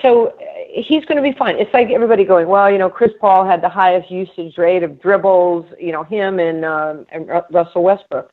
So 0.00 0.28
uh, 0.28 0.32
he's 0.68 1.04
going 1.04 1.16
to 1.16 1.22
be 1.22 1.36
fine. 1.36 1.58
It's 1.58 1.72
like 1.74 1.90
everybody 1.90 2.24
going, 2.24 2.48
well, 2.48 2.70
you 2.70 2.78
know, 2.78 2.88
Chris 2.88 3.12
Paul 3.20 3.44
had 3.44 3.62
the 3.62 3.68
highest 3.68 4.10
usage 4.10 4.56
rate 4.58 4.82
of 4.82 5.00
dribbles, 5.00 5.66
you 5.78 5.92
know, 5.92 6.02
him 6.04 6.38
and, 6.38 6.64
um, 6.64 7.06
and 7.10 7.28
Ru- 7.28 7.42
Russell 7.50 7.82
Westbrook. 7.82 8.30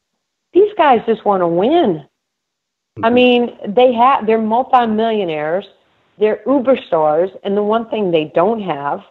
These 0.54 0.74
guys 0.78 1.02
just 1.06 1.26
want 1.26 1.42
to 1.42 1.48
win. 1.48 2.06
I 3.04 3.10
mean, 3.10 3.58
they 3.68 3.94
have 3.94 4.26
they're 4.26 4.42
multimillionaires, 4.42 5.66
they're 6.20 6.42
uber 6.46 6.78
stars, 6.88 7.30
and 7.44 7.56
the 7.56 7.64
one 7.64 7.90
thing 7.90 8.12
they 8.12 8.26
don't 8.36 8.62
have 8.62 9.02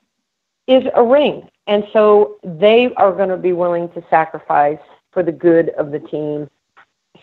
is 0.66 0.84
a 0.94 1.02
ring. 1.02 1.48
And 1.66 1.84
so 1.92 2.38
they 2.44 2.94
are 2.94 3.12
going 3.12 3.30
to 3.30 3.36
be 3.36 3.52
willing 3.52 3.88
to 3.90 4.04
sacrifice 4.08 4.78
for 5.12 5.22
the 5.22 5.32
good 5.32 5.70
of 5.70 5.90
the 5.90 6.00
team. 6.00 6.48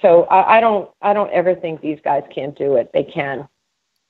So 0.02 0.24
I, 0.26 0.58
I 0.58 0.60
don't 0.60 0.90
I 1.02 1.14
don't 1.14 1.32
ever 1.32 1.56
think 1.56 1.82
these 1.82 2.00
guys 2.04 2.24
can't 2.34 2.58
do 2.58 2.76
it. 2.76 2.92
They 2.94 3.04
can. 3.04 3.48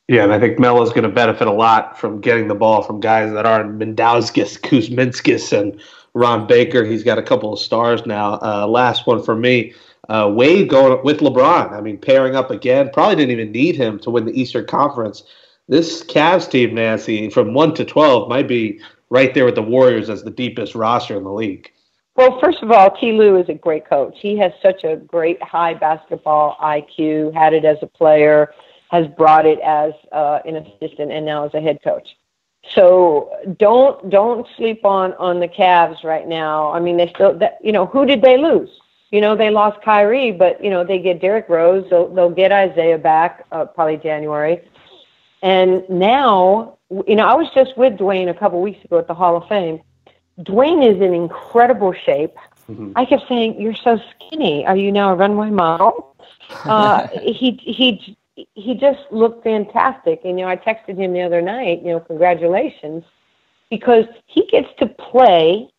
Yeah, 0.08 0.24
and 0.24 0.34
I 0.34 0.40
think 0.40 0.60
Melo's 0.60 0.90
going 0.90 1.04
to 1.04 1.10
benefit 1.10 1.48
a 1.48 1.52
lot 1.52 1.98
from 1.98 2.22
getting 2.22 2.48
the 2.48 2.56
ball 2.56 2.84
from 2.84 3.00
guys 3.00 3.34
that 3.34 3.46
aren't 3.46 3.80
Mindaugas, 3.80 4.60
Kuzminskas, 4.62 5.58
and 5.58 5.82
Ron 6.14 6.46
Baker. 6.46 6.84
He's 6.84 7.04
got 7.04 7.18
a 7.18 7.24
couple 7.24 7.52
of 7.52 7.60
stars 7.60 8.06
now. 8.06 8.40
Uh, 8.42 8.68
last 8.68 9.08
one 9.08 9.24
for 9.24 9.36
me. 9.36 9.74
Uh, 10.08 10.32
Wade 10.34 10.70
going 10.70 11.04
with 11.04 11.22
LeBron. 11.22 11.72
I 11.72 11.82
mean, 11.82 11.98
pairing 11.98 12.36
up 12.36 12.52
again. 12.52 12.92
Probably 12.94 13.16
didn't 13.16 13.32
even 13.32 13.52
need 13.52 13.76
him 13.76 13.98
to 14.00 14.12
win 14.12 14.26
the 14.26 14.40
Eastern 14.40 14.68
Conference. 14.68 15.24
This 15.68 16.04
Cavs 16.04 16.50
team, 16.50 16.76
Nancy, 16.76 17.30
from 17.30 17.54
1 17.54 17.74
to 17.76 17.86
12, 17.86 18.30
might 18.30 18.48
be 18.48 18.80
right 19.10 19.34
there 19.34 19.46
with 19.46 19.56
the 19.56 19.64
Warriors 19.64 20.10
as 20.10 20.24
the 20.24 20.30
deepest 20.30 20.76
roster 20.76 21.18
in 21.18 21.24
the 21.24 21.32
league. 21.32 21.72
Well, 22.16 22.40
first 22.40 22.62
of 22.62 22.72
all, 22.72 22.92
T. 22.92 23.12
Lue 23.12 23.38
is 23.38 23.50
a 23.50 23.56
great 23.56 23.88
coach. 23.90 24.18
He 24.22 24.38
has 24.38 24.54
such 24.62 24.84
a 24.84 24.96
great 24.96 25.42
high 25.44 25.74
basketball 25.74 26.56
IQ, 26.62 27.34
had 27.34 27.54
it 27.54 27.66
as 27.66 27.78
a 27.82 27.88
player, 27.88 28.54
has 28.92 29.08
brought 29.18 29.46
it 29.46 29.60
as 29.60 29.92
uh, 30.12 30.40
an 30.46 30.56
assistant, 30.56 31.12
and 31.12 31.26
now 31.26 31.46
as 31.46 31.54
a 31.54 31.60
head 31.60 31.80
coach. 31.84 32.16
So 32.74 33.32
don't 33.60 34.10
don't 34.10 34.48
sleep 34.56 34.86
on 34.86 35.14
on 35.14 35.40
the 35.40 35.48
Cavs 35.48 36.04
right 36.04 36.28
now. 36.28 36.72
I 36.72 36.80
mean, 36.80 36.98
they 36.98 37.10
still 37.10 37.38
that 37.40 37.58
you 37.62 37.72
know 37.72 37.86
who 37.86 38.06
did 38.06 38.22
they 38.22 38.38
lose? 38.38 38.70
You 39.12 39.22
know 39.22 39.36
they 39.36 39.50
lost 39.50 39.82
Kyrie, 39.84 40.32
but 40.32 40.64
you 40.64 40.70
know 40.70 40.84
they 40.84 41.00
get 41.00 41.22
Derrick 41.22 41.48
Rose. 41.50 41.86
They'll, 41.90 42.08
they'll 42.14 42.30
get 42.30 42.52
Isaiah 42.52 42.98
back 42.98 43.46
uh, 43.52 43.66
probably 43.66 43.98
January, 43.98 44.62
and 45.46 45.88
now 45.90 46.78
you 47.08 47.16
know 47.16 47.28
I 47.28 47.36
was 47.36 47.48
just 47.54 47.78
with 47.78 47.94
Dwyane 47.94 48.30
a 48.30 48.34
couple 48.34 48.62
weeks 48.62 48.84
ago 48.84 48.98
at 48.98 49.08
the 49.08 49.14
Hall 49.14 49.38
of 49.38 49.48
Fame. 49.48 49.80
Dwyane 50.40 50.84
is 50.94 51.00
in 51.02 51.14
incredible 51.14 51.94
shape. 51.94 52.36
Mhm. 52.70 52.94
I 52.96 53.06
kept 53.06 53.28
saying, 53.28 53.62
"You're 53.62 53.82
so 53.88 54.00
skinny. 54.12 54.66
Are 54.66 54.76
you 54.76 54.92
now 54.92 55.12
a 55.14 55.16
runway 55.16 55.52
model?" 55.52 56.16
Uh, 56.66 57.08
he 57.42 57.52
he 57.78 58.18
he 58.56 58.76
just 58.76 59.00
looked 59.12 59.44
fantastic. 59.44 60.22
And, 60.26 60.38
you 60.38 60.46
know, 60.46 60.52
I 60.52 60.58
texted 60.58 60.98
him 60.98 61.14
the 61.14 61.22
other 61.22 61.42
night. 61.42 61.82
You 61.84 61.92
know, 61.94 62.00
congratulations, 62.00 63.04
because 63.70 64.06
he 64.26 64.46
gets 64.48 64.68
to 64.80 64.88
play 64.88 65.70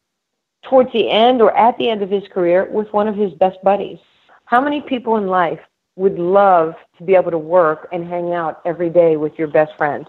towards 0.63 0.93
the 0.93 1.11
end 1.11 1.43
or 1.43 1.55
at 1.57 1.77
the 1.79 1.89
end 1.91 2.03
of 2.03 2.11
his 2.11 2.27
career 2.29 2.69
with 2.71 2.93
one 2.93 3.09
of 3.09 3.17
his 3.17 3.33
best 3.35 3.59
buddies. 3.63 3.99
How 4.47 4.61
many 4.61 4.81
people 4.81 5.17
in 5.17 5.27
life 5.27 5.61
would 5.97 6.19
love 6.19 6.75
to 6.99 7.05
be 7.05 7.15
able 7.15 7.31
to 7.31 7.39
work 7.39 7.89
and 7.93 8.07
hang 8.07 8.33
out 8.33 8.61
every 8.65 8.91
day 8.91 9.17
with 9.17 9.39
your 9.39 9.49
best 9.49 9.73
friend 9.77 10.07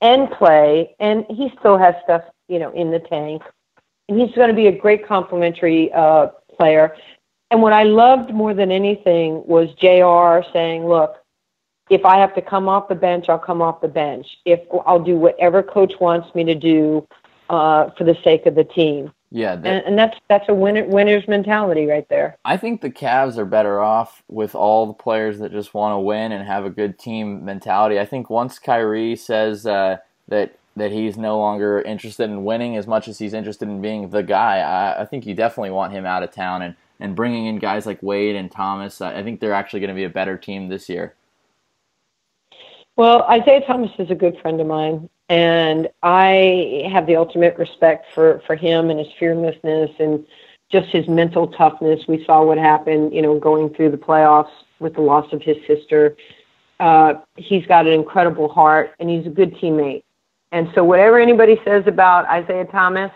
and 0.00 0.30
play? 0.30 0.94
And 1.00 1.24
he 1.28 1.52
still 1.58 1.76
has 1.76 1.94
stuff, 2.04 2.22
you 2.48 2.58
know, 2.58 2.70
in 2.72 2.90
the 2.90 3.00
tank 3.00 3.42
and 4.08 4.20
he's 4.20 4.34
going 4.34 4.48
to 4.48 4.54
be 4.54 4.66
a 4.66 4.72
great 4.72 5.06
complimentary 5.06 5.92
uh, 5.92 6.28
player. 6.56 6.96
And 7.50 7.62
what 7.62 7.72
I 7.72 7.82
loved 7.84 8.32
more 8.32 8.54
than 8.54 8.70
anything 8.70 9.42
was 9.46 9.68
J.R. 9.80 10.44
saying, 10.52 10.86
"Look, 10.86 11.16
if 11.90 12.04
I 12.04 12.18
have 12.18 12.34
to 12.34 12.42
come 12.42 12.68
off 12.68 12.88
the 12.88 12.94
bench, 12.94 13.28
I'll 13.28 13.38
come 13.38 13.62
off 13.62 13.80
the 13.80 13.88
bench. 13.88 14.26
If 14.44 14.60
I'll 14.86 15.02
do 15.02 15.16
whatever 15.16 15.62
coach 15.62 15.94
wants 16.00 16.34
me 16.34 16.44
to 16.44 16.54
do 16.54 17.06
uh, 17.48 17.90
for 17.96 18.04
the 18.04 18.16
sake 18.24 18.46
of 18.46 18.54
the 18.54 18.64
team." 18.64 19.12
Yeah, 19.30 19.56
that, 19.56 19.66
And, 19.66 19.86
and 19.86 19.98
that's 19.98 20.16
that's 20.28 20.48
a 20.48 20.54
winner 20.54 20.84
winner's 20.86 21.28
mentality 21.28 21.86
right 21.86 22.08
there. 22.08 22.38
I 22.44 22.56
think 22.56 22.80
the 22.80 22.90
Cavs 22.90 23.36
are 23.36 23.44
better 23.44 23.80
off 23.80 24.22
with 24.28 24.54
all 24.54 24.86
the 24.86 24.94
players 24.94 25.38
that 25.40 25.52
just 25.52 25.74
want 25.74 25.94
to 25.94 25.98
win 25.98 26.32
and 26.32 26.46
have 26.46 26.64
a 26.64 26.70
good 26.70 26.98
team 26.98 27.44
mentality. 27.44 28.00
I 28.00 28.06
think 28.06 28.30
once 28.30 28.58
Kyrie 28.58 29.16
says 29.16 29.66
uh, 29.66 29.98
that 30.28 30.58
that 30.78 30.92
he's 30.92 31.18
no 31.18 31.38
longer 31.38 31.82
interested 31.82 32.24
in 32.24 32.44
winning 32.44 32.76
as 32.76 32.86
much 32.86 33.08
as 33.08 33.18
he's 33.18 33.34
interested 33.34 33.68
in 33.68 33.82
being 33.82 34.08
the 34.10 34.22
guy. 34.22 34.58
I, 34.58 35.02
I 35.02 35.04
think 35.04 35.26
you 35.26 35.34
definitely 35.34 35.70
want 35.70 35.92
him 35.92 36.06
out 36.06 36.22
of 36.22 36.30
town 36.30 36.62
and, 36.62 36.74
and 37.00 37.14
bringing 37.14 37.46
in 37.46 37.58
guys 37.58 37.84
like 37.84 38.02
Wade 38.02 38.36
and 38.36 38.50
Thomas. 38.50 39.00
I 39.00 39.22
think 39.22 39.40
they're 39.40 39.52
actually 39.52 39.80
going 39.80 39.88
to 39.88 39.94
be 39.94 40.04
a 40.04 40.10
better 40.10 40.36
team 40.36 40.68
this 40.68 40.88
year. 40.88 41.14
Well, 42.96 43.22
Isaiah 43.24 43.60
Thomas 43.66 43.90
is 43.98 44.10
a 44.10 44.14
good 44.14 44.38
friend 44.40 44.60
of 44.60 44.66
mine, 44.66 45.08
and 45.28 45.88
I 46.02 46.88
have 46.90 47.06
the 47.06 47.16
ultimate 47.16 47.56
respect 47.58 48.06
for, 48.14 48.42
for 48.46 48.56
him 48.56 48.90
and 48.90 48.98
his 48.98 49.08
fearlessness 49.18 49.90
and 49.98 50.26
just 50.70 50.88
his 50.88 51.06
mental 51.08 51.48
toughness. 51.48 52.06
We 52.08 52.24
saw 52.24 52.44
what 52.44 52.58
happened, 52.58 53.12
you 53.14 53.22
know, 53.22 53.38
going 53.38 53.74
through 53.74 53.90
the 53.90 53.98
playoffs 53.98 54.50
with 54.78 54.94
the 54.94 55.00
loss 55.00 55.32
of 55.32 55.42
his 55.42 55.56
sister. 55.66 56.16
Uh, 56.80 57.14
he's 57.36 57.66
got 57.66 57.86
an 57.86 57.92
incredible 57.92 58.48
heart, 58.48 58.94
and 59.00 59.10
he's 59.10 59.26
a 59.26 59.30
good 59.30 59.54
teammate. 59.54 60.04
And 60.52 60.70
so, 60.74 60.84
whatever 60.84 61.18
anybody 61.18 61.60
says 61.64 61.86
about 61.86 62.26
Isaiah 62.26 62.64
Thomas, 62.66 63.10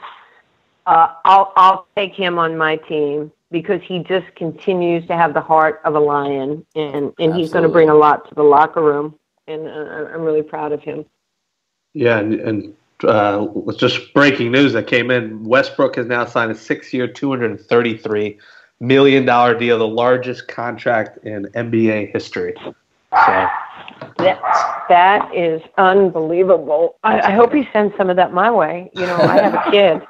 uh, 0.86 1.14
I'll 1.24 1.52
I'll 1.56 1.86
take 1.96 2.12
him 2.12 2.38
on 2.38 2.58
my 2.58 2.76
team 2.76 3.32
because 3.50 3.80
he 3.82 4.00
just 4.00 4.34
continues 4.34 5.06
to 5.06 5.16
have 5.16 5.32
the 5.32 5.40
heart 5.40 5.80
of 5.84 5.94
a 5.94 6.00
lion, 6.00 6.66
and 6.74 7.12
and 7.18 7.34
he's 7.34 7.52
going 7.52 7.62
to 7.62 7.68
bring 7.68 7.88
a 7.88 7.94
lot 7.94 8.28
to 8.28 8.34
the 8.34 8.42
locker 8.42 8.82
room, 8.82 9.14
and 9.46 9.66
uh, 9.66 10.10
I'm 10.12 10.22
really 10.22 10.42
proud 10.42 10.72
of 10.72 10.82
him. 10.82 11.06
Yeah, 11.94 12.18
and, 12.18 12.34
and 12.34 12.74
uh, 13.04 13.46
just 13.76 14.14
breaking 14.14 14.52
news 14.52 14.72
that 14.72 14.86
came 14.86 15.10
in: 15.10 15.44
Westbrook 15.44 15.96
has 15.96 16.06
now 16.06 16.24
signed 16.24 16.50
a 16.50 16.54
six-year, 16.54 17.08
two 17.08 17.30
hundred 17.30 17.50
and 17.50 17.60
thirty-three 17.60 18.38
million 18.80 19.24
dollar 19.24 19.58
deal, 19.58 19.78
the 19.78 19.86
largest 19.86 20.48
contract 20.48 21.24
in 21.24 21.44
NBA 21.54 22.12
history. 22.12 22.54
So 22.64 23.48
that, 24.18 24.86
that 24.88 25.34
is 25.34 25.62
unbelievable. 25.78 26.96
I, 27.02 27.20
I 27.20 27.30
hope 27.32 27.52
he 27.52 27.68
sends 27.72 27.96
some 27.96 28.10
of 28.10 28.16
that 28.16 28.32
my 28.32 28.50
way. 28.50 28.90
You 28.94 29.02
know, 29.02 29.16
I 29.16 29.42
have 29.42 29.54
a 29.54 29.70
kid. 29.70 30.02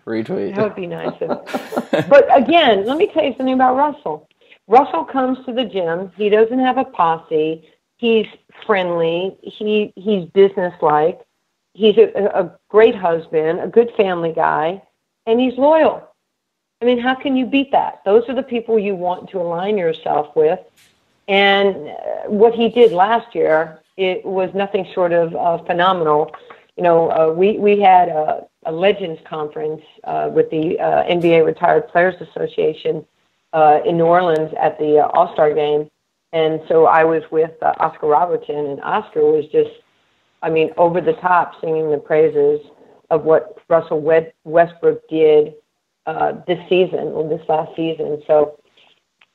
Retweet. 0.06 0.56
That 0.56 0.64
would 0.64 0.76
be 0.76 0.86
nice. 0.86 1.12
but 2.08 2.26
again, 2.36 2.86
let 2.86 2.96
me 2.96 3.10
tell 3.12 3.24
you 3.24 3.34
something 3.36 3.54
about 3.54 3.76
Russell. 3.76 4.28
Russell 4.68 5.04
comes 5.04 5.44
to 5.46 5.52
the 5.52 5.64
gym. 5.64 6.12
He 6.16 6.28
doesn't 6.28 6.58
have 6.58 6.78
a 6.78 6.84
posse. 6.84 7.68
He's 8.00 8.26
friendly. 8.64 9.36
He 9.42 9.92
he's 9.94 10.24
businesslike. 10.30 11.20
He's 11.74 11.98
a, 11.98 12.08
a 12.34 12.58
great 12.70 12.94
husband, 12.94 13.60
a 13.60 13.68
good 13.68 13.90
family 13.94 14.32
guy, 14.32 14.82
and 15.26 15.38
he's 15.38 15.52
loyal. 15.58 16.08
I 16.80 16.86
mean, 16.86 16.98
how 16.98 17.14
can 17.14 17.36
you 17.36 17.44
beat 17.44 17.70
that? 17.72 18.00
Those 18.06 18.26
are 18.30 18.34
the 18.34 18.42
people 18.42 18.78
you 18.78 18.94
want 18.94 19.28
to 19.30 19.38
align 19.38 19.76
yourself 19.76 20.34
with. 20.34 20.58
And 21.28 21.76
uh, 21.76 22.30
what 22.30 22.54
he 22.54 22.70
did 22.70 22.90
last 22.92 23.34
year, 23.34 23.80
it 23.98 24.24
was 24.24 24.48
nothing 24.54 24.88
short 24.94 25.12
of 25.12 25.36
uh, 25.36 25.62
phenomenal. 25.64 26.34
You 26.78 26.84
know, 26.84 27.10
uh, 27.10 27.34
we 27.34 27.58
we 27.58 27.80
had 27.80 28.08
a, 28.08 28.46
a 28.64 28.72
Legends 28.72 29.20
conference 29.26 29.82
uh, 30.04 30.30
with 30.32 30.48
the 30.48 30.80
uh, 30.80 31.04
NBA 31.04 31.44
Retired 31.44 31.86
Players 31.88 32.14
Association 32.22 33.04
uh, 33.52 33.80
in 33.84 33.98
New 33.98 34.06
Orleans 34.06 34.54
at 34.58 34.78
the 34.78 35.06
All 35.06 35.34
Star 35.34 35.52
game, 35.52 35.90
and 36.32 36.60
so 36.68 36.86
I 36.86 37.04
was 37.04 37.22
with 37.30 37.50
uh, 37.62 37.72
Oscar 37.80 38.06
Robertson, 38.06 38.54
and 38.54 38.80
Oscar 38.82 39.22
was 39.22 39.46
just, 39.50 39.70
I 40.42 40.50
mean, 40.50 40.70
over 40.76 41.00
the 41.00 41.14
top 41.14 41.60
singing 41.60 41.90
the 41.90 41.98
praises 41.98 42.60
of 43.10 43.24
what 43.24 43.58
Russell 43.68 44.00
Westbrook 44.44 45.08
did 45.08 45.54
uh, 46.06 46.32
this 46.46 46.58
season, 46.68 47.08
or 47.08 47.28
this 47.28 47.46
last 47.48 47.74
season. 47.74 48.22
So 48.26 48.60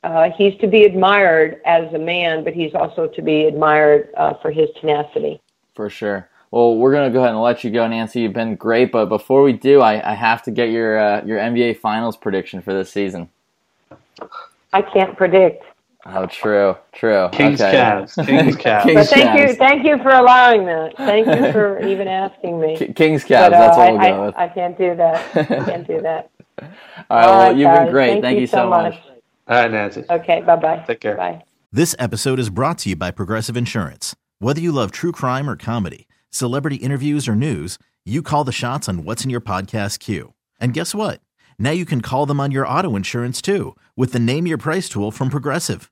uh, 0.03 0.29
he's 0.37 0.57
to 0.61 0.67
be 0.67 0.83
admired 0.83 1.61
as 1.65 1.93
a 1.93 1.99
man, 1.99 2.43
but 2.43 2.53
he's 2.53 2.73
also 2.73 3.07
to 3.07 3.21
be 3.21 3.45
admired 3.45 4.09
uh, 4.15 4.35
for 4.41 4.51
his 4.51 4.69
tenacity. 4.79 5.41
For 5.73 5.89
sure. 5.89 6.29
Well, 6.51 6.77
we're 6.77 6.93
gonna 6.93 7.09
go 7.09 7.19
ahead 7.19 7.31
and 7.31 7.41
let 7.41 7.65
you 7.65 7.71
go, 7.71 7.85
Nancy. 7.85 8.21
You've 8.21 8.31
been 8.31 8.55
great, 8.55 8.93
but 8.93 9.07
before 9.07 9.43
we 9.43 9.51
do, 9.51 9.81
I, 9.81 10.11
I 10.11 10.13
have 10.13 10.41
to 10.43 10.51
get 10.51 10.69
your 10.69 10.97
uh, 10.97 11.25
your 11.25 11.37
NBA 11.39 11.79
Finals 11.79 12.15
prediction 12.15 12.61
for 12.61 12.73
this 12.73 12.89
season. 12.89 13.29
I 14.71 14.81
can't 14.81 15.17
predict. 15.17 15.65
Oh, 16.07 16.27
true, 16.27 16.75
true. 16.93 17.29
Kings 17.31 17.59
okay. 17.59 17.77
Cavs, 17.77 18.15
Kings 18.27 18.55
Cavs. 18.57 18.83
Kings 18.83 18.95
but 18.95 19.07
thank 19.07 19.29
Cavs. 19.31 19.47
you, 19.47 19.55
thank 19.55 19.85
you 19.85 19.97
for 19.97 20.09
allowing 20.09 20.65
that. 20.65 20.95
Thank 20.97 21.25
you 21.25 21.51
for 21.51 21.79
even 21.87 22.07
asking 22.07 22.59
me. 22.61 22.77
Kings 22.93 23.23
Cavs. 23.23 23.49
But, 23.49 23.53
uh, 23.53 23.59
that's 23.59 23.77
what 23.77 23.91
we'll 23.93 24.01
I, 24.01 24.09
go 24.11 24.25
with. 24.27 24.35
I, 24.35 24.43
I 24.45 24.47
can't 24.49 24.77
do 24.77 24.95
that. 24.95 25.35
I 25.51 25.65
can't 25.65 25.87
do 25.87 26.01
that. 26.01 26.29
All 26.59 26.67
right. 26.67 26.75
Well, 27.09 27.39
right, 27.47 27.57
you've 27.57 27.65
guys. 27.65 27.85
been 27.85 27.91
great. 27.91 28.09
Thank, 28.09 28.23
thank 28.23 28.39
you, 28.39 28.47
so 28.47 28.69
much. 28.69 28.93
much. 28.93 29.03
All 29.47 29.57
right, 29.57 29.71
Nancy. 29.71 30.03
Okay, 30.09 30.41
bye 30.41 30.55
bye. 30.55 30.83
Take 30.87 30.99
care. 30.99 31.17
Bye. 31.17 31.43
This 31.71 31.95
episode 31.97 32.39
is 32.39 32.49
brought 32.49 32.77
to 32.79 32.89
you 32.89 32.95
by 32.95 33.09
Progressive 33.11 33.57
Insurance. 33.57 34.15
Whether 34.39 34.61
you 34.61 34.71
love 34.71 34.91
true 34.91 35.11
crime 35.11 35.49
or 35.49 35.55
comedy, 35.55 36.07
celebrity 36.29 36.77
interviews 36.77 37.27
or 37.27 37.35
news, 37.35 37.79
you 38.05 38.21
call 38.21 38.43
the 38.43 38.51
shots 38.51 38.87
on 38.87 39.03
what's 39.03 39.23
in 39.23 39.31
your 39.31 39.41
podcast 39.41 39.99
queue. 39.99 40.33
And 40.59 40.73
guess 40.73 40.93
what? 40.93 41.19
Now 41.57 41.71
you 41.71 41.85
can 41.85 42.01
call 42.01 42.25
them 42.25 42.39
on 42.39 42.51
your 42.51 42.67
auto 42.67 42.95
insurance 42.95 43.41
too 43.41 43.75
with 43.95 44.13
the 44.13 44.19
Name 44.19 44.45
Your 44.47 44.57
Price 44.57 44.87
tool 44.87 45.11
from 45.11 45.29
Progressive. 45.29 45.91